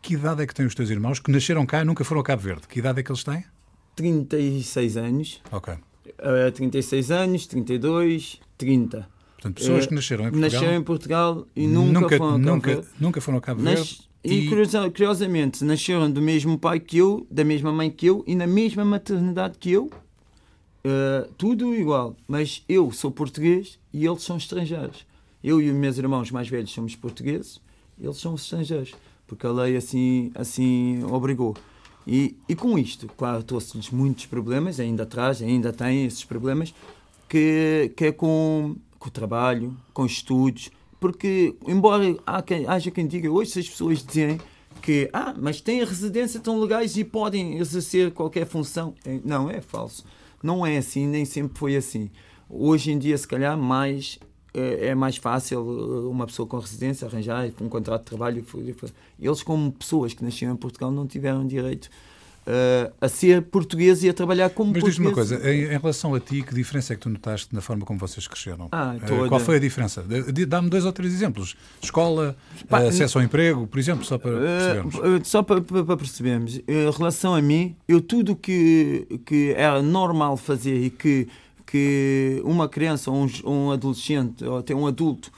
[0.00, 2.24] Que idade é que têm os teus irmãos que nasceram cá e nunca foram a
[2.24, 2.68] Cabo Verde?
[2.68, 3.44] Que idade é que eles têm?
[3.96, 5.74] 36 anos, Ok.
[6.18, 9.08] eh, 36 anos, 32, 30.
[9.34, 12.32] Portanto, pessoas Eh, que nasceram em Portugal Nasceram em Portugal e nunca, nunca, foram a
[12.38, 12.88] Cabo nunca, Verde.
[13.00, 13.78] nunca foram a Cabo Verde.
[13.80, 18.24] Nas- e, curiosa- curiosamente, nasceram do mesmo pai que eu, da mesma mãe que eu
[18.26, 19.90] e na mesma maternidade que eu.
[20.88, 25.04] Uh, tudo igual, mas eu sou português e eles são estrangeiros.
[25.44, 27.60] Eu e os meus irmãos mais velhos somos portugueses,
[28.00, 28.94] eles são estrangeiros,
[29.26, 31.54] porque a lei assim, assim obrigou.
[32.06, 36.72] E, e com isto, claro, trouxe-lhes muitos problemas, ainda traz, ainda tem esses problemas,
[37.28, 43.06] que, que é com, com o trabalho, com os estudos, porque, embora quem, haja quem
[43.06, 44.40] diga hoje, se as pessoas dizem
[44.80, 48.94] que, ah, mas têm a residência, estão legais e podem exercer qualquer função.
[49.04, 50.04] É- Não, é falso.
[50.42, 52.10] Não é assim, nem sempre foi assim.
[52.48, 54.18] Hoje em dia, se calhar, mais
[54.54, 58.44] é é mais fácil eh, uma pessoa com residência arranjar um contrato de trabalho.
[59.20, 61.90] Eles, como pessoas que nasceram em Portugal, não tiveram direito
[62.46, 66.14] eh, a ser portugueses e a trabalhar como Mas diz-me uma coisa, em, em relação
[66.14, 68.68] a ti, que diferença é que tu notaste na forma como vocês cresceram?
[68.72, 69.28] Ah, Eh, toda.
[69.28, 70.04] Qual foi a diferença?
[70.48, 71.56] Dá-me dois ou três exemplos.
[71.82, 72.36] Escola,
[72.68, 75.28] Pá, eh, acesso ao emprego, por exemplo, só para percebermos.
[75.28, 80.36] só para, para- para percebermos, em relação a mim, eu tudo que, que era normal
[80.36, 81.28] fazer e que,
[81.66, 85.30] que uma criança ou um, um adolescente ou até um adulto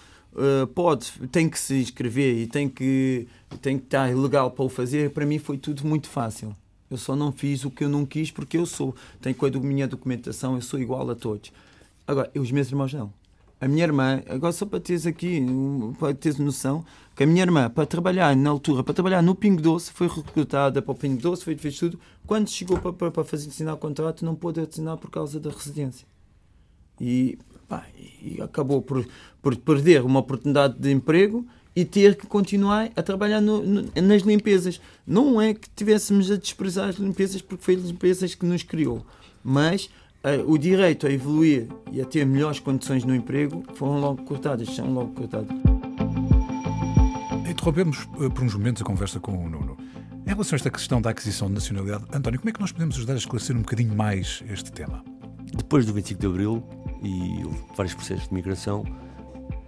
[0.75, 3.27] pode, tem que se inscrever e tem que,
[3.61, 6.55] tem que estar legal para o fazer, para mim foi tudo muito fácil.
[6.91, 9.51] Eu só não fiz o que eu não quis porque eu sou, tenho com a
[9.51, 11.53] minha documentação, eu sou igual a todos.
[12.07, 13.13] Agora, os meus irmãos não.
[13.61, 15.41] a minha irmã, agora só para teres aqui,
[15.99, 19.63] para teres noção, que a minha irmã, para trabalhar na altura, para trabalhar no Pingo
[19.63, 22.01] Doce, foi recrutada para o Pingo Doce, foi fez tudo.
[22.27, 25.51] Quando chegou para, para, para fazer assinar o contrato, não pôde assinar por causa da
[25.51, 26.07] residência.
[27.01, 27.87] E, pá,
[28.23, 29.07] e acabou por,
[29.41, 34.23] por perder uma oportunidade de emprego e ter que continuar a trabalhar no, no, nas
[34.23, 34.81] limpezas.
[35.07, 39.05] Não é que tivéssemos a desprezar as limpezas, porque foi as limpezas que nos criou,
[39.43, 39.87] mas
[40.25, 44.69] uh, o direito a evoluir e a ter melhores condições no emprego foram logo cortadas,
[44.75, 45.57] são logo cortadas.
[47.49, 49.77] Interrompemos uh, por uns momentos a conversa com o Nuno.
[50.27, 52.97] Em relação a esta questão da aquisição de nacionalidade, António, como é que nós podemos
[52.97, 55.03] ajudar a esclarecer um bocadinho mais este tema?
[55.57, 56.63] Depois do 25 de Abril
[57.03, 57.43] e
[57.77, 58.85] vários processos de migração,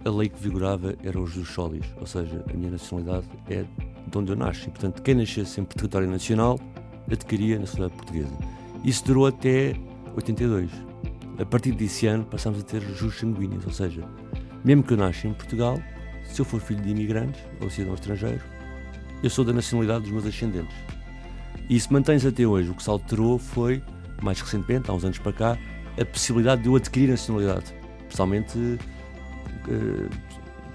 [0.05, 3.63] a lei que vigorava era os dos solis, ou seja, a minha nacionalidade é
[4.07, 4.69] de onde eu nasci.
[4.69, 6.59] Portanto, quem nascesse em território nacional
[7.11, 8.37] adquiria a nacionalidade portuguesa.
[8.83, 9.75] Isso durou até
[10.15, 10.69] 82.
[11.39, 14.03] A partir desse ano passámos a ter jus sanguíneos, ou seja,
[14.63, 15.79] mesmo que eu nasça em Portugal,
[16.23, 18.41] se eu for filho de imigrantes ou cidadão estrangeiro,
[19.21, 20.75] eu sou da nacionalidade dos meus ascendentes.
[21.69, 22.69] E isso mantém-se até hoje.
[22.69, 23.81] O que se alterou foi,
[24.21, 25.57] mais recentemente, há uns anos para cá,
[25.99, 27.73] a possibilidade de eu adquirir nacionalidade.
[28.01, 28.79] Especialmente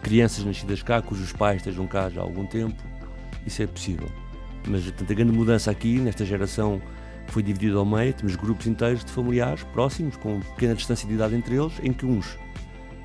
[0.03, 2.83] crianças nascidas cá, cujos pais estejam cá já há algum tempo.
[3.47, 4.09] Isso é possível.
[4.67, 6.81] Mas portanto, a grande mudança aqui, nesta geração
[7.29, 11.35] foi dividida ao meio, temos grupos inteiros de familiares próximos, com pequena distância de idade
[11.35, 12.39] entre eles, em que uns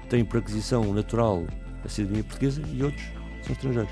[0.10, 1.46] têm por aquisição natural
[1.84, 3.04] a cidadania portuguesa e outros
[3.44, 3.92] são estrangeiros.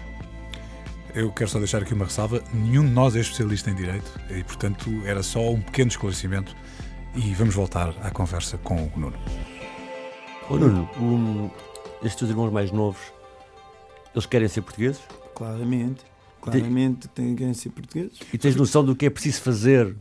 [1.13, 4.43] Eu quero só deixar aqui uma ressalva: nenhum de nós é especialista em direito e,
[4.43, 6.55] portanto, era só um pequeno esclarecimento.
[7.13, 9.17] E vamos voltar à conversa com o Nuno.
[10.49, 11.49] Ô Nuno, um,
[12.01, 13.01] estes teus irmãos mais novos,
[14.13, 15.01] eles querem ser portugueses?
[15.35, 16.03] Claramente.
[16.41, 18.19] Claramente têm querem ser portugueses.
[18.33, 19.95] E tens noção do que é preciso fazer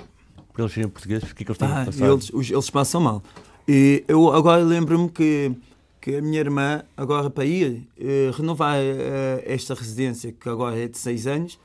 [0.53, 1.31] para eles serem portugueses?
[1.31, 2.07] O que é que eles têm ah, que passar?
[2.07, 3.23] Eles, eles passam mal.
[3.69, 5.53] E eu agora lembro-me que,
[6.01, 10.89] que a minha irmã, agora para ir eh, renovar eh, esta residência, que agora é
[10.89, 11.59] de 6 anos,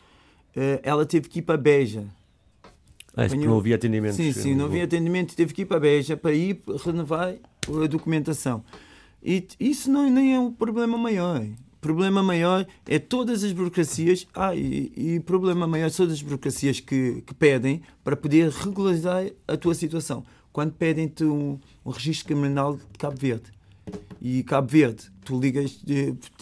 [0.55, 2.05] eh, ela teve que ir para Beja.
[3.15, 4.15] Ah, isso não havia atendimento.
[4.15, 7.33] Sim, sim, não havia atendimento e teve que ir para Beja para ir renovar
[7.83, 8.63] a documentação.
[9.23, 11.41] E isso não, nem é o problema maior.
[11.41, 14.27] O problema maior é todas as burocracias.
[14.33, 19.57] Ah, e, e problema maior todas as burocracias que, que pedem para poder regularizar a
[19.57, 20.23] tua situação.
[20.51, 23.51] Quando pedem-te um, um registro criminal de Cabo Verde
[24.21, 25.83] e Cabo Verde, tu ligas,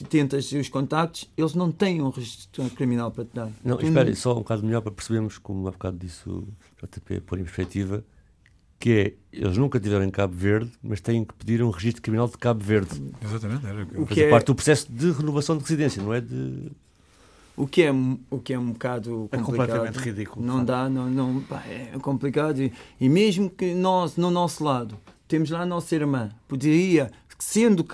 [0.10, 3.52] tentas os contactos, eles não têm um registro criminal para te dar.
[3.64, 6.48] Não, espere, só um bocado melhor para percebermos, como há bocado disse o
[6.82, 8.04] JP, pôr em perspectiva,
[8.84, 12.28] que é, eles nunca tiveram em Cabo Verde, mas têm que pedir um registro criminal
[12.28, 13.02] de Cabo Verde.
[13.24, 13.66] Exatamente.
[13.66, 16.70] Era o que é parte do processo de renovação de residência, não é de...
[17.56, 17.92] O que é,
[18.30, 19.40] o que é um bocado complicado.
[19.40, 20.46] É completamente ridículo.
[20.46, 22.62] Não dá, não, não, pá, é complicado.
[22.62, 24.98] E, e mesmo que nós, no nosso lado,
[25.30, 27.86] temos lá a nossa irmã, poderia sendo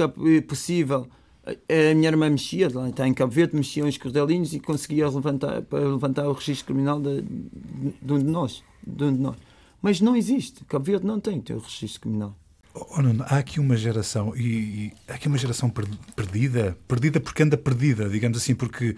[0.48, 1.08] possível,
[1.46, 5.62] a minha irmã mexia, lá está em Cabo Verde, mexia uns cordelinhos e conseguia levantar,
[5.62, 9.49] para levantar o registro criminal de, de, um de nós, de um de nós.
[9.82, 10.64] Mas não existe.
[10.66, 12.38] Cabo Verde não tem o teu registro criminal.
[12.74, 15.72] Oh, Nuno, há aqui uma geração e, e, há aqui uma geração
[16.16, 18.96] perdida, perdida porque anda perdida, digamos assim, porque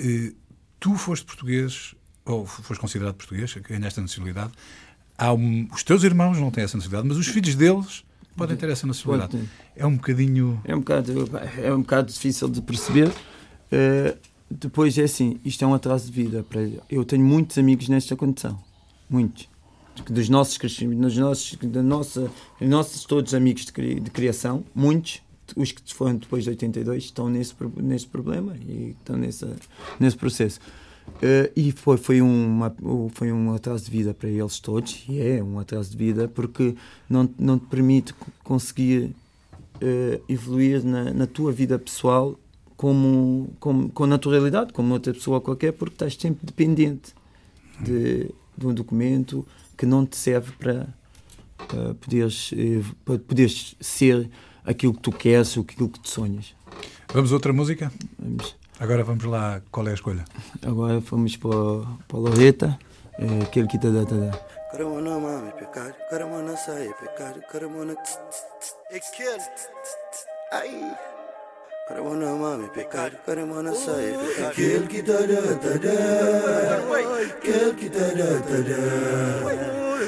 [0.00, 0.32] eh,
[0.80, 1.94] tu foste português
[2.24, 4.52] ou foste considerado português, ganhaste a nacionalidade.
[5.16, 8.04] Há um, os teus irmãos não têm essa nacionalidade, mas os filhos deles
[8.36, 9.48] podem ter essa nacionalidade.
[9.76, 10.60] É um bocadinho.
[10.64, 11.12] É um bocado,
[11.62, 13.08] é um bocado difícil de perceber.
[13.08, 14.16] Uh,
[14.50, 16.42] depois é assim, isto é um atraso de vida.
[16.42, 18.58] Para eu tenho muitos amigos nesta condição.
[19.08, 19.49] Muitos.
[20.08, 25.20] Dos nossos dos nossos, da nossa, nossos todos amigos de, de criação, muitos,
[25.56, 29.56] os que foram depois de 82, estão nesse, nesse problema e estão nessa,
[29.98, 30.60] nesse processo.
[31.08, 32.74] Uh, e foi, foi, uma,
[33.12, 36.74] foi um atraso de vida para eles todos, e é um atraso de vida porque
[37.08, 39.14] não, não te permite conseguir
[39.76, 42.38] uh, evoluir na, na tua vida pessoal
[42.76, 47.12] como, como, com naturalidade, como outra pessoa qualquer, porque estás sempre dependente
[47.78, 49.46] de, de um documento
[49.80, 50.86] que não te serve para,
[51.66, 54.28] para, poderes, eh, para poderes ser
[54.62, 56.54] aquilo que tu queres, aquilo que tu sonhas.
[57.14, 57.90] Vamos a outra música?
[58.18, 58.54] Vamos.
[58.78, 60.26] Agora vamos lá, qual é a escolha?
[60.60, 61.56] Agora fomos para,
[62.06, 62.78] para Loreta,
[63.18, 64.32] é, aquele que te dá, te dá.
[64.70, 67.94] Caramona mami pecar, caramona sai pecar, caramona
[68.90, 69.42] aquele,
[70.52, 71.19] ai.
[71.90, 74.14] Caramona mami pecar, caramona sai
[74.46, 75.96] aquele que te dá, te dá,
[77.34, 78.82] aquele que te dá, te dá.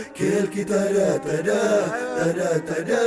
[0.07, 1.63] Aquele que te dá, te dá,
[2.19, 3.03] te dá, te dá,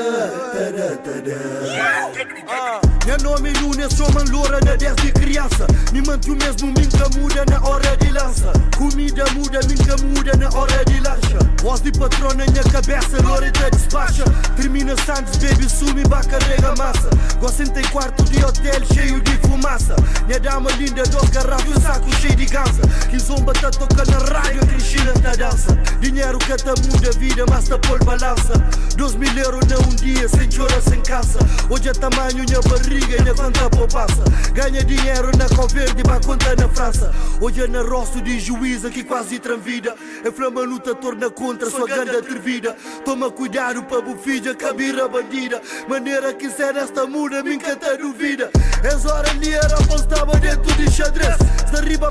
[0.52, 2.65] te dá, te dá.
[3.06, 5.68] Meu nome é Nunes, sou man loura na desde criança.
[5.94, 8.52] Me manto mesmo, minha muda na hora de lança.
[8.76, 11.38] Comida muda, minha muda na hora de lancha.
[11.62, 14.24] Voz de patrona na minha cabeça, loura te despacha.
[14.56, 17.10] Termina Santos, baby, sumi, carrega massa.
[17.40, 19.96] Gosto em quarto de hotel cheio de fumaça.
[20.26, 24.66] Minha dama linda, dois garrafas, saco cheio de gansa Que zomba tá toca na rádio,
[24.66, 25.78] Cristina tá dança.
[26.00, 28.54] Dinheiro que tá muda vida, mas tá por balança.
[28.98, 31.38] Dois mil euros não um dia, sem chora, sem caça
[31.70, 36.70] Hoje é tamanho minha barriga e na poupança Ganha dinheiro na Coverde, vai conta na
[36.70, 37.14] França.
[37.42, 41.86] Hoje é na roço de juíza que quase tranvida É flama luta, torna contra sua
[41.88, 42.76] ganda atrevida.
[43.04, 45.62] Toma cuidado para bufija, cabira bandida.
[45.90, 48.50] Maneira que ser esta muda, me encanta duvida.
[48.84, 51.36] És hora de era apostava dentro de xadrez.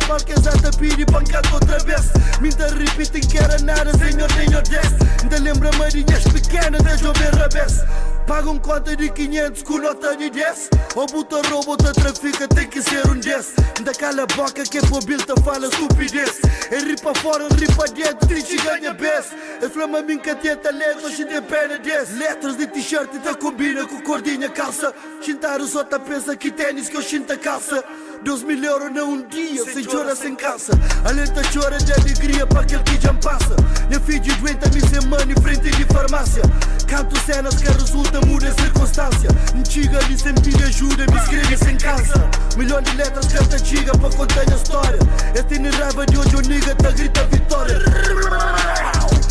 [0.07, 2.13] Para que exata pide pancada outra vez.
[2.41, 4.85] Me repetem que era nada, senhor, senhor 10
[5.23, 10.31] Ainda lembra marinhas pequenas, deixa eu ver a Pagam conta de 500 com nota de
[10.31, 14.81] 10 Ou buta roubo, outra trafica, tem que ser um 10 Daquela boca que é
[14.81, 16.41] pobilta fala estupidez.
[16.71, 19.27] É ripa fora, ripa dentro, te ganha bes
[19.61, 24.01] É flama minha tenta letra, tem pena 10 Letras de t-shirt e tá combina com
[24.01, 24.95] cordinha calça.
[25.21, 27.85] Chintar os outra pensa que tênis que eu chinta calça
[28.23, 30.73] Dois mil euros não um dia, sem chora, sem caça
[31.05, 33.57] Alenta chora de alegria para aquele que já passa.
[33.89, 36.43] Minha filha doente, me sem money, frente de farmácia.
[36.87, 39.31] Canto cenas que resulta, muda a circunstância.
[39.55, 44.11] Antiga ali sem pedir ajuda, me escreve sem cansa Milhão de letras canta chiga para
[44.11, 44.99] contar a história.
[45.35, 47.79] Eu tenho raiva de hoje, o nigga tá grita vitória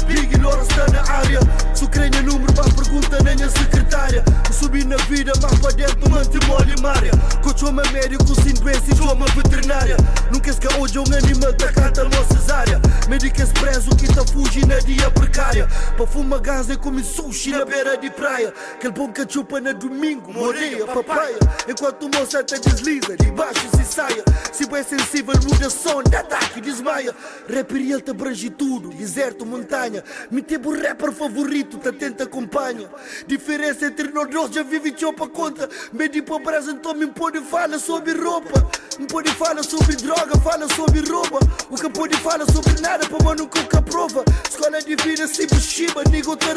[0.03, 1.39] Está na área.
[1.73, 4.23] Se crânio número para pergunta nem a secretária.
[4.51, 7.11] Subi na vida, mas para dentro mantive molho mária
[7.43, 9.97] Coach uma médico sem doença e uma veterinária.
[10.31, 12.81] Nunca se hoje é um animal da canta uma cesárea?
[13.09, 15.67] Médico expresso que tá fugindo na dia precária.
[15.97, 18.53] Para fumar gás e comer sushi na beira de praia.
[18.75, 21.37] Aquele bom que chupa na domingo, moreia, papaya.
[21.67, 24.23] Enquanto o moça te desliza, debaixo se saia.
[24.51, 27.13] Se bem sensível, muda som, de ataque, desmaia.
[27.53, 29.92] Rapper ele te abrange tudo, deserto, montanha
[30.31, 32.89] Me teve o rapper favorito, te tenta acompanha.
[33.27, 35.69] Diferença entre nós dois, já vive chopa conta.
[35.91, 38.65] Medi para brasa, então me pode falar sobre roupa.
[38.99, 43.23] Me pode falar sobre droga, fala sobre roupa O que pode falar sobre nada, para
[43.23, 46.53] mano nunca prova Escola de vida, sempre chiba, nigo te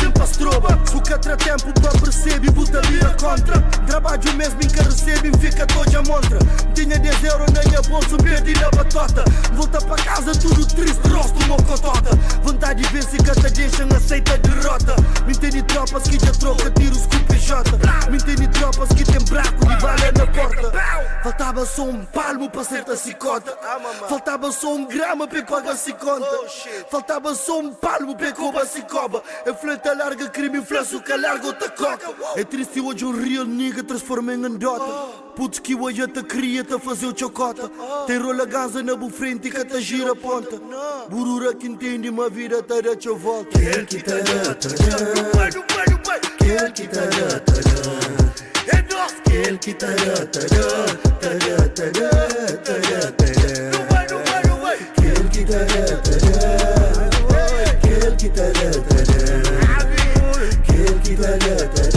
[0.00, 3.60] sempre as trova Se o que tra tempo para perceber, buta vira contra.
[3.86, 6.38] Trabalho mesmo em que recebe, fica todo a montra
[6.74, 9.24] Tinha 10 euros na minha bolsa, perdi na batota.
[9.52, 12.10] Volta para casa tudo triste, rosto uma cotota.
[12.42, 14.96] Vontade de ver se canta deixa, aceita a derrota.
[15.26, 19.66] Me entende tropas que já troca tiros com PJ Me entende tropas que tem braco
[19.66, 20.72] de bala na porta.
[21.22, 23.56] Faltava só um palmo para ser cicota.
[24.08, 26.28] Faltava só um grama para pagar se conta
[26.90, 31.46] Faltava só um palmo para cobrar se coba É fleta larga, crime, inflação que larga
[31.46, 36.20] outra coca É triste hoje um real nigga transforma em andota Putz que hoje te
[36.24, 37.70] cria, te fazer o chocota.
[38.08, 40.60] Tem rola gaza na bufrente que te gira a ponta.
[41.08, 44.96] Burura que entende uma vida, te dá te volta Quer que te dá, te dá
[46.38, 49.14] Quer que te dá, te dá É nós.
[49.24, 50.86] Quer que te dá, te dá
[51.20, 52.08] Te dá, te dá,
[52.64, 53.68] te dá, te dá
[54.96, 56.57] Quer que te dá, te dá
[58.34, 58.52] Quer
[61.02, 61.87] que te dá,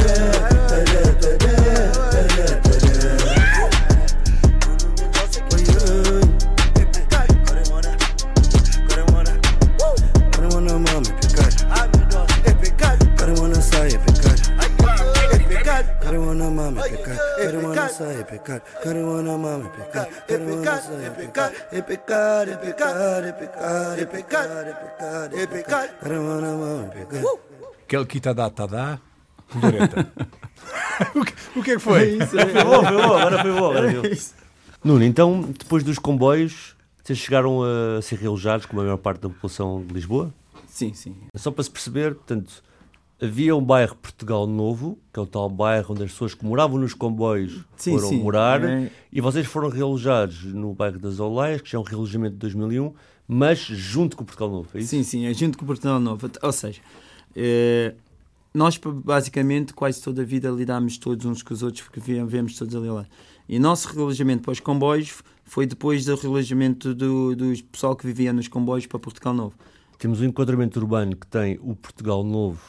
[17.91, 23.27] Sai é pecado Caremona mama é pecado Caremona sai é pecado É pecado, é pecado,
[23.27, 27.39] é pecado É pecado, é pecado, é pecado Caremona mama é pecado
[27.83, 28.99] Aquele que está dá, está dá.
[29.51, 30.07] Coloreta.
[31.13, 32.19] o, que, o que é que foi?
[32.25, 33.71] Foi bom, foi bom, agora foi bom.
[33.71, 33.91] Agora.
[34.81, 36.73] Nuno, então, depois dos comboios,
[37.03, 40.33] vocês chegaram a ser realojados como a maior parte da população de Lisboa?
[40.67, 41.17] Sim, sim.
[41.35, 42.63] Só para se perceber, portanto,
[43.21, 46.79] havia um bairro Portugal Novo, que é o tal bairro onde as pessoas que moravam
[46.79, 48.17] nos comboios Sim, foram sim.
[48.23, 48.91] morar, É.
[49.11, 52.93] e vocês foram realojados no bairro das Oleias, que já é um realojamento de 2001,
[53.27, 54.89] mas junto com o Portugal Novo, é isso?
[54.89, 56.29] Sim, sim, é junto com o Portugal Novo.
[56.41, 56.81] Ou seja,
[57.35, 57.93] eh,
[58.53, 62.57] nós basicamente quase toda a vida lidámos todos uns com os outros porque vi- vivemos
[62.57, 63.05] todos ali lá.
[63.47, 68.05] E o nosso relojamento para os comboios foi depois do relojamento do, do pessoal que
[68.05, 69.55] vivia nos comboios para Portugal Novo.
[69.97, 72.59] Temos um enquadramento urbano que tem o Portugal Novo,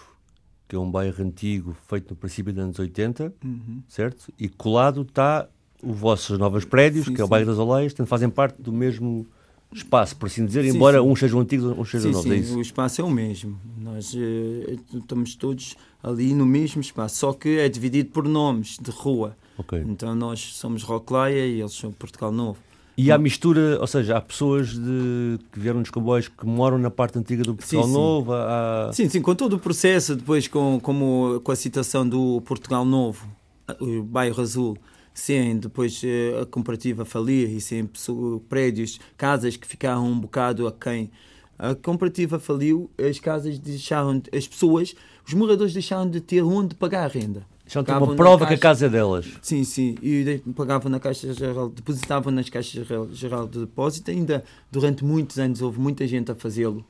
[0.73, 3.83] que é um bairro antigo, feito no princípio dos anos 80, Uhum.
[3.87, 4.33] certo?
[4.39, 5.47] E colado está
[5.83, 8.73] os vossos novos prédios, Sim, que é o bairro das Oleias, portanto fazem parte do
[8.73, 9.27] mesmo
[9.71, 11.07] espaço, por assim dizer, Sim, embora sim.
[11.07, 12.23] uns sejam antigos, uns sejam Sim, novos.
[12.31, 12.57] sim, é isso?
[12.57, 13.59] o espaço é o mesmo.
[13.83, 18.91] Nós eh, estamos todos ali no mesmo espaço, só que é dividido por nomes de
[18.91, 19.37] rua.
[19.59, 19.79] Ok.
[19.87, 22.59] Então nós somos Roclaia e eles são Portugal Novo.
[22.97, 26.91] E há mistura, ou seja, há pessoas de, que vieram dos comboios que moram na
[26.91, 27.93] parte antiga do Portugal sim.
[27.93, 28.33] Novo.
[28.35, 28.91] Há...
[28.93, 33.27] Sim, sim, com todo o processo, depois com, como, com a citação do Portugal Novo,
[33.81, 34.77] o bairro Azul,
[35.15, 37.89] sem depois eh, a comparativa falir e sem
[38.49, 41.11] prédios, casas que ficaram um bocado aquém.
[41.59, 44.95] A comparativa faliu, as casas deixaram, de- as pessoas,
[45.27, 47.47] os moradores deixaram de ter onde pagar a renda.
[47.75, 49.27] Pagavam uma prova que a caixa- casa é delas.
[49.41, 54.11] Sim, sim, e pagavam na Caixa Geral, depositavam nas Caixas Geral, de Depósito.
[54.11, 56.85] Ainda durante muitos anos houve muita gente a fazê-lo,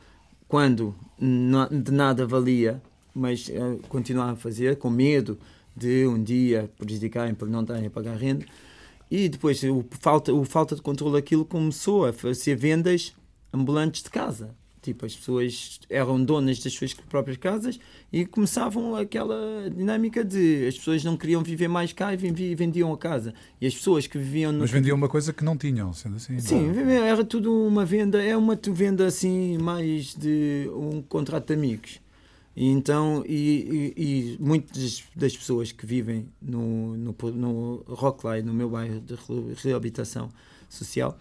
[0.48, 2.82] quando de nada valia,
[3.14, 5.38] mas eh, continuavam a fazer, com medo
[5.76, 8.44] de um dia prejudicarem por não estarem a pagar renda.
[9.10, 13.14] E depois o falta, o falta de controle daquilo começou a fazer vendas
[13.52, 14.54] ambulantes de casa.
[14.82, 17.78] Tipo, as pessoas eram donas das suas próprias casas
[18.12, 22.92] e começavam aquela dinâmica de as pessoas não queriam viver mais cá e vendi- vendiam
[22.92, 23.32] a casa.
[23.60, 24.58] E as pessoas que viviam no.
[24.58, 26.36] Mas vendiam uma coisa que não tinham, sendo assim.
[26.40, 26.72] Sim,
[27.06, 32.00] era tudo uma venda, é uma venda assim mais de um contrato de amigos.
[32.56, 38.52] E então, e, e, e muitas das pessoas que vivem no, no, no Rockley, no
[38.52, 40.28] meu bairro de re- reabilitação
[40.68, 41.16] social,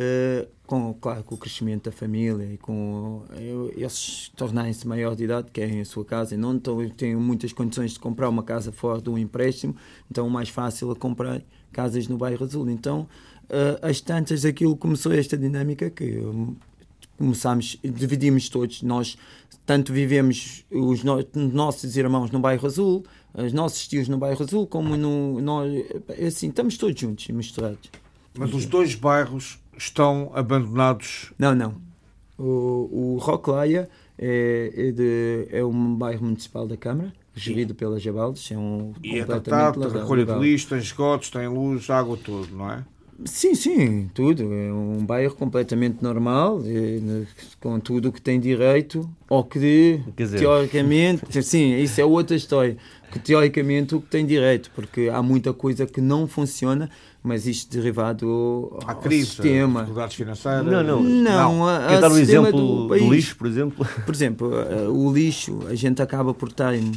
[0.00, 5.24] eh, com, claro, com o crescimento da família e com eh, eles tornarem-se maior de
[5.24, 8.70] idade, querem a sua casa e não estão, têm muitas condições de comprar uma casa
[8.70, 9.74] fora de um empréstimo,
[10.08, 11.42] então o mais fácil é comprar
[11.72, 12.70] casas no bairro azul.
[12.70, 13.08] Então,
[13.48, 16.54] eh, às tantas, aquilo começou esta dinâmica que hum,
[17.16, 19.18] começámos, dividimos todos, nós
[19.66, 24.64] tanto vivemos os no- nossos irmãos no bairro azul, os nossos tios no bairro azul,
[24.64, 25.72] como no, nós,
[26.24, 27.90] assim, estamos todos juntos e misturados.
[28.38, 31.32] Mas os dois bairros estão abandonados.
[31.38, 31.74] Não, não.
[32.38, 38.50] O, o Roclaia é, é, de, é um bairro municipal da Câmara, gerido pela Jabaldes,
[38.50, 42.16] é um E é completamente tratado, tem recolha de lixo, tem esgotos, tem luz, água,
[42.22, 42.84] tudo, não é?
[43.24, 44.44] Sim, sim, tudo.
[44.44, 46.70] É um bairro completamente normal, é,
[47.00, 47.26] ne-
[47.60, 49.58] com tudo o que tem direito, ou que
[50.16, 52.76] dizer- teoricamente, sim, isso é outra história,
[53.10, 56.88] que teoricamente o que tem direito, porque há muita coisa que não funciona,
[57.28, 59.80] mas isto derivado Há ao crise, sistema.
[59.80, 60.64] dificuldades financeiras.
[60.64, 61.02] Não, não.
[61.02, 63.86] Não, a- Quer a dar o sistema exemplo do do, lixo, por exemplo?
[64.06, 66.92] Por exemplo, eh, o lixo, a gente acaba por estar em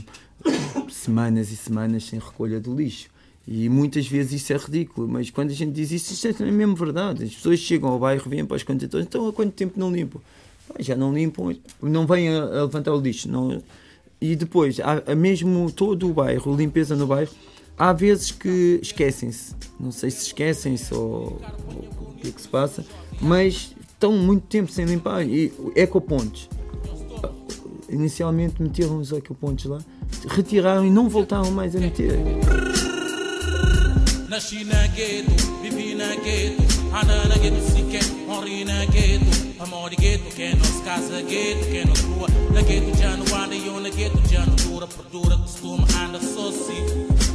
[0.89, 3.09] semanas e semanas sem recolha do lixo.
[3.47, 6.75] E muitas vezes isso é ridículo, mas quando a gente diz isso, isto é mesmo
[6.75, 7.23] verdade.
[7.25, 10.21] As pessoas chegam ao bairro, vêm para os contentores, então há quanto tempo não limpam?
[10.79, 13.29] Já não limpam, não vêm a, levantar o lixo.
[13.29, 13.61] Não...
[14.21, 17.31] E depois, há mesmo todo o bairro, limpeza no bairro,
[17.77, 19.55] há vezes que esquecem-se.
[19.79, 21.41] Não sei se esquecem-se ou,
[21.99, 22.85] ou o que é que se passa,
[23.19, 25.25] mas estão muito tempo sem limpar.
[25.25, 26.49] E ecopontos
[27.91, 29.79] inicialmente meteram os ecopontos lá,
[30.29, 32.17] retiraram e não voltaram mais a meter.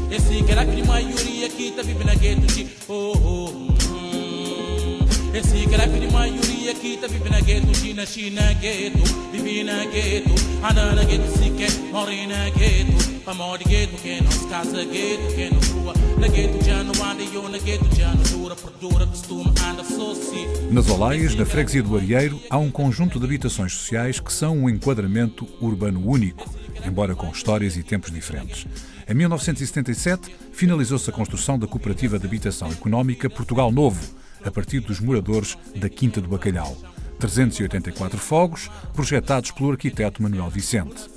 [0.09, 0.37] De não não se.
[0.39, 3.51] Esse era a maioria que tá vive na gueto de oh oh.
[3.51, 4.99] hum.
[5.35, 7.95] Esse era a maioria que tá vive na gueto de
[8.31, 8.99] na gueto,
[9.33, 10.31] vivi na gueto,
[10.63, 15.35] anda na gueto sequer, morri na gueto, amor de gueto, que é nossa casa gueto,
[15.35, 18.55] que é nossa rua, na gueto já não anda, eu na gueto já não dura,
[18.55, 20.47] por dura, costuma, anda só se.
[20.71, 24.71] Nas Olaias, na freguesia do Arieiro, há um conjunto de habitações sociais que são um
[24.71, 26.51] enquadramento urbano único,
[26.85, 28.67] embora com histórias e tempos diferentes.
[29.09, 34.05] Em 1977, finalizou-se a construção da Cooperativa de Habitação Económica Portugal Novo,
[34.45, 36.77] a partir dos moradores da Quinta do Bacalhau.
[37.21, 41.09] 384 fogos, projetados pelo arquiteto Manuel Vicente.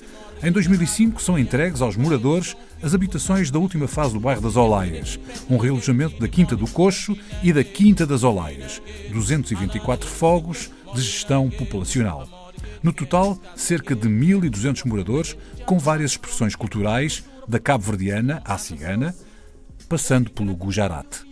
[0.43, 5.19] Em 2005 são entregues aos moradores as habitações da última fase do bairro das Olaias,
[5.49, 8.79] um realojamento da Quinta do Coxo e da Quinta das Olaias,
[9.11, 12.53] 224 fogos de gestão populacional.
[12.81, 15.35] No total, cerca de 1.200 moradores,
[15.65, 19.15] com várias expressões culturais, da cabo-verdiana à cigana,
[19.89, 21.23] passando pelo Gujarate.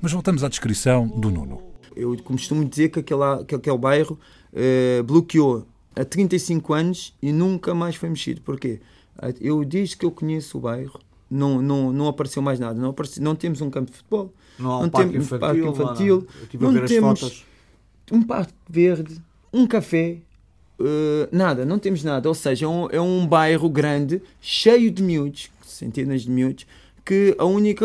[0.00, 1.60] Mas voltamos à descrição do Nuno.
[1.96, 4.18] Eu costumo dizer que aquele, que aquele bairro
[4.52, 5.66] eh, bloqueou
[5.96, 8.40] há 35 anos e nunca mais foi mexido.
[8.42, 8.80] Porquê?
[9.40, 11.00] Eu desde que eu conheço o bairro,
[11.30, 12.78] não, não, não apareceu mais nada.
[12.80, 15.40] Não, apareceu, não temos um campo de futebol, Não há um Não parque temos infantil.
[15.40, 16.26] parque não há infantil,
[16.60, 17.44] não ver as temos- fotos.
[18.12, 19.20] um parque verde,
[19.52, 20.18] um café,
[20.80, 22.28] eh, nada, não temos nada.
[22.28, 26.66] Ou seja, é um, é um bairro grande, cheio de miúdos, centenas de miúdos,
[27.04, 27.84] que a única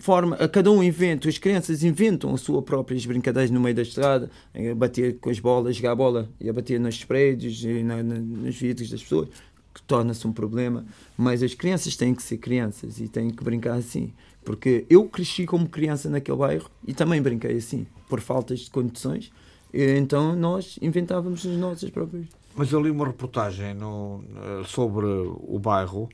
[0.00, 3.82] forma, a cada um inventa, as crianças inventam as suas próprias brincadeiras no meio da
[3.82, 7.82] estrada, a bater com as bolas, jogar a bola e a bater nos prédios e
[7.82, 9.28] na, na, nos vidros das pessoas,
[9.72, 10.84] que torna-se um problema.
[11.16, 14.12] Mas as crianças têm que ser crianças e têm que brincar assim.
[14.44, 19.30] Porque eu cresci como criança naquele bairro e também brinquei assim, por faltas de condições.
[19.72, 22.26] Então nós inventávamos as nossas próprias.
[22.56, 24.22] Mas eu li uma reportagem no,
[24.66, 26.08] sobre o bairro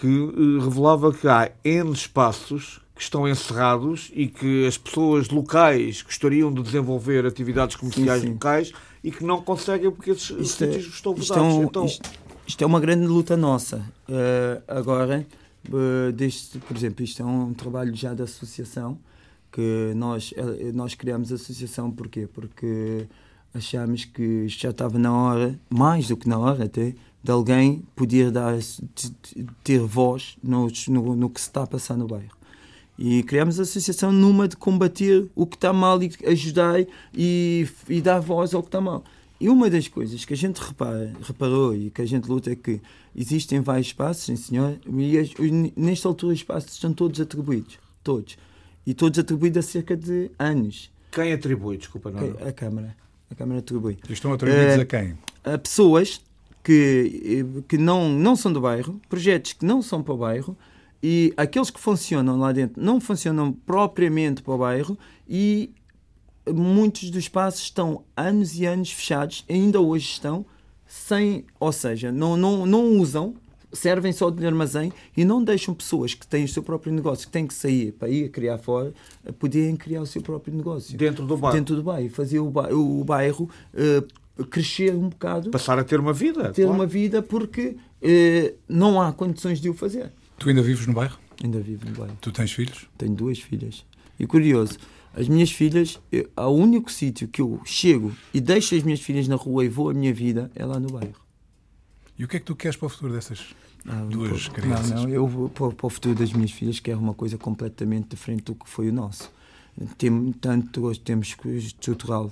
[0.00, 6.02] que eh, revelava que há N espaços que estão encerrados e que as pessoas locais
[6.02, 8.32] gostariam de desenvolver atividades comerciais sim, sim.
[8.34, 11.36] locais e que não conseguem porque esses isto é- sítios estão vedados.
[11.36, 11.84] É um, então...
[11.84, 12.10] isto,
[12.46, 13.78] isto, é uma grande luta nossa.
[14.08, 15.26] Uh, agora,
[15.68, 18.98] uh, deste, por exemplo, isto é um trabalho já da associação
[19.54, 20.34] que nós,
[20.74, 22.26] nós criamos a associação porquê?
[22.26, 23.06] Porque
[23.54, 26.92] achámos que já estava na hora, mais do que na hora até,
[27.22, 28.58] de alguém poder dar,
[29.62, 32.36] ter voz no, no, no que se está a passar no bairro.
[32.98, 36.84] E criamos a associação numa de combater o que está mal e ajudar
[37.14, 39.04] e, e dar voz ao que está mal.
[39.40, 42.56] E uma das coisas que a gente repara, reparou e que a gente luta é
[42.56, 42.80] que
[43.14, 45.30] existem vários espaços, sim senhor, e as,
[45.76, 47.78] nesta altura os espaços estão todos atribuídos.
[48.02, 48.36] Todos.
[48.86, 50.90] E todos atribuídos há cerca de anos.
[51.10, 52.46] Quem atribui, desculpa, não?
[52.46, 52.96] A Câmara.
[53.30, 53.98] A Câmara atribui.
[54.08, 55.18] E estão atribuídos uh, a quem?
[55.44, 56.20] A pessoas
[56.62, 60.56] que, que não, não são do bairro, projetos que não são para o bairro,
[61.02, 65.70] e aqueles que funcionam lá dentro não funcionam propriamente para o bairro e
[66.52, 70.44] muitos dos espaços estão anos e anos fechados, ainda hoje estão,
[70.86, 73.34] sem, ou seja, não, não, não usam,
[73.74, 77.32] servem só de armazém e não deixam pessoas que têm o seu próprio negócio, que
[77.32, 78.92] têm que sair para ir criar fora,
[79.38, 80.96] poderem criar o seu próprio negócio.
[80.96, 81.56] Dentro do bairro.
[81.56, 82.10] Dentro do bairro.
[82.10, 85.50] Fazer o bairro, o bairro uh, crescer um bocado.
[85.50, 86.52] Passar a ter uma vida.
[86.52, 86.76] Ter claro.
[86.76, 90.10] uma vida porque eh, não há condições de o fazer.
[90.38, 91.18] Tu ainda vives no bairro?
[91.42, 92.16] Ainda vivo no bairro.
[92.20, 92.88] Tu tens filhos?
[92.98, 93.84] Tenho duas filhas.
[94.18, 94.78] E curioso,
[95.14, 99.28] as minhas filhas, eu, o único sítio que eu chego e deixo as minhas filhas
[99.28, 101.23] na rua e vou a minha vida é lá no bairro.
[102.18, 103.54] E o que é que tu queres para o futuro dessas
[103.86, 104.90] ah, duas crianças?
[104.90, 108.44] Não, não, eu para, para o futuro das minhas filhas quero uma coisa completamente diferente
[108.44, 109.32] do que foi o nosso.
[109.98, 112.30] Tem, tanto temos estrutural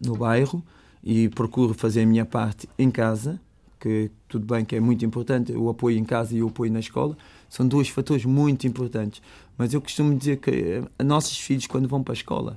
[0.00, 0.62] no bairro,
[1.04, 3.38] e procuro fazer a minha parte em casa,
[3.78, 6.80] que tudo bem que é muito importante, o apoio em casa e o apoio na
[6.80, 7.16] escola,
[7.50, 9.20] são dois fatores muito importantes.
[9.58, 12.56] Mas eu costumo dizer que eh, nossos filhos, quando vão para a escola,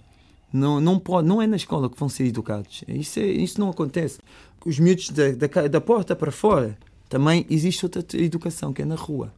[0.51, 2.83] não, não, pode, não é na escola que vão ser educados.
[2.87, 4.19] Isso, é, isso não acontece.
[4.65, 6.77] Os miúdos da, da, da porta para fora
[7.09, 9.33] também existe outra educação, que é na rua.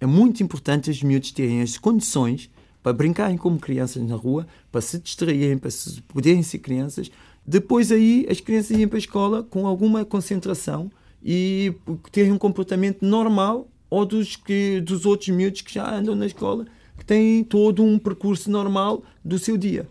[0.00, 2.50] É muito importante os miúdos terem as condições
[2.82, 7.10] para brincarem como crianças na rua, para se distraírem, para se poderem ser crianças,
[7.46, 10.90] depois aí as crianças iam para a escola com alguma concentração
[11.22, 11.74] e
[12.10, 16.66] terem um comportamento normal ou dos, que, dos outros miúdos que já andam na escola,
[16.98, 19.86] que têm todo um percurso normal do seu dia.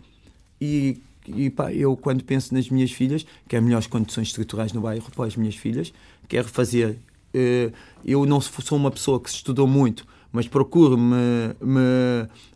[0.64, 0.96] E,
[1.26, 5.26] e pá, eu, quando penso nas minhas filhas, quero melhores condições estruturais no bairro para
[5.26, 5.92] as minhas filhas,
[6.28, 7.00] quero fazer.
[7.34, 7.72] Eh,
[8.04, 11.16] eu não sou uma pessoa que estudou muito, mas procuro me,
[11.60, 11.80] me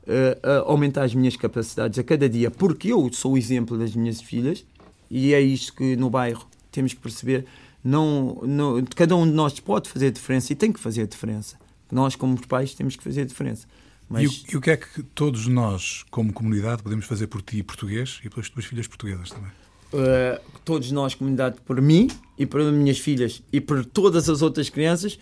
[0.07, 4.21] uh, aumentar as minhas capacidades a cada dia, porque eu sou o exemplo das minhas
[4.21, 4.65] filhas
[5.11, 7.45] e é isto que no bairro temos que perceber.
[7.83, 11.57] Não, não, cada um de nós pode fazer diferença e tem que fazer diferença.
[11.91, 13.67] Nós, como pais, temos que fazer diferença.
[14.09, 14.23] Mas...
[14.23, 17.63] E, o, e, o, que é que todos nós, como comunidade, podemos fazer por ti,
[17.63, 19.51] português, e pelas tuas filhas portuguesas também?
[19.93, 24.69] Uh, todos nós, comunidade, por mim e por minhas filhas e por todas as outras
[24.69, 25.19] crianças,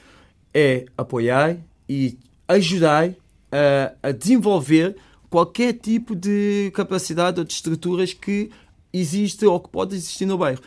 [0.53, 1.57] é apoiar
[1.89, 2.19] e
[2.49, 4.97] ajudar uh, a desenvolver
[5.29, 8.51] qualquer tipo de capacidade ou de estruturas que
[8.93, 10.63] existe ou que pode existir no bairro.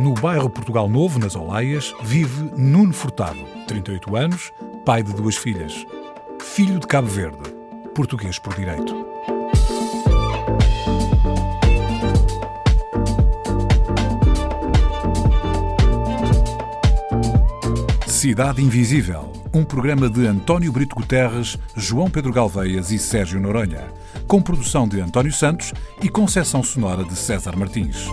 [0.00, 4.50] No bairro Portugal Novo, nas Olaias, vive Nuno Furtado, 38 anos,
[4.82, 5.86] pai de duas filhas.
[6.40, 7.52] Filho de Cabo Verde,
[7.94, 9.06] português por direito.
[18.06, 23.88] Cidade Invisível um programa de António Brito Guterres, João Pedro Galveias e Sérgio Noronha,
[24.26, 28.06] com produção de António Santos e concessão sonora de César Martins.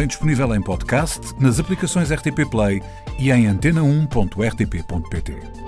[0.00, 2.82] Também disponível em podcast, nas aplicações RTP Play
[3.18, 5.59] e em antena1.rtp.pt.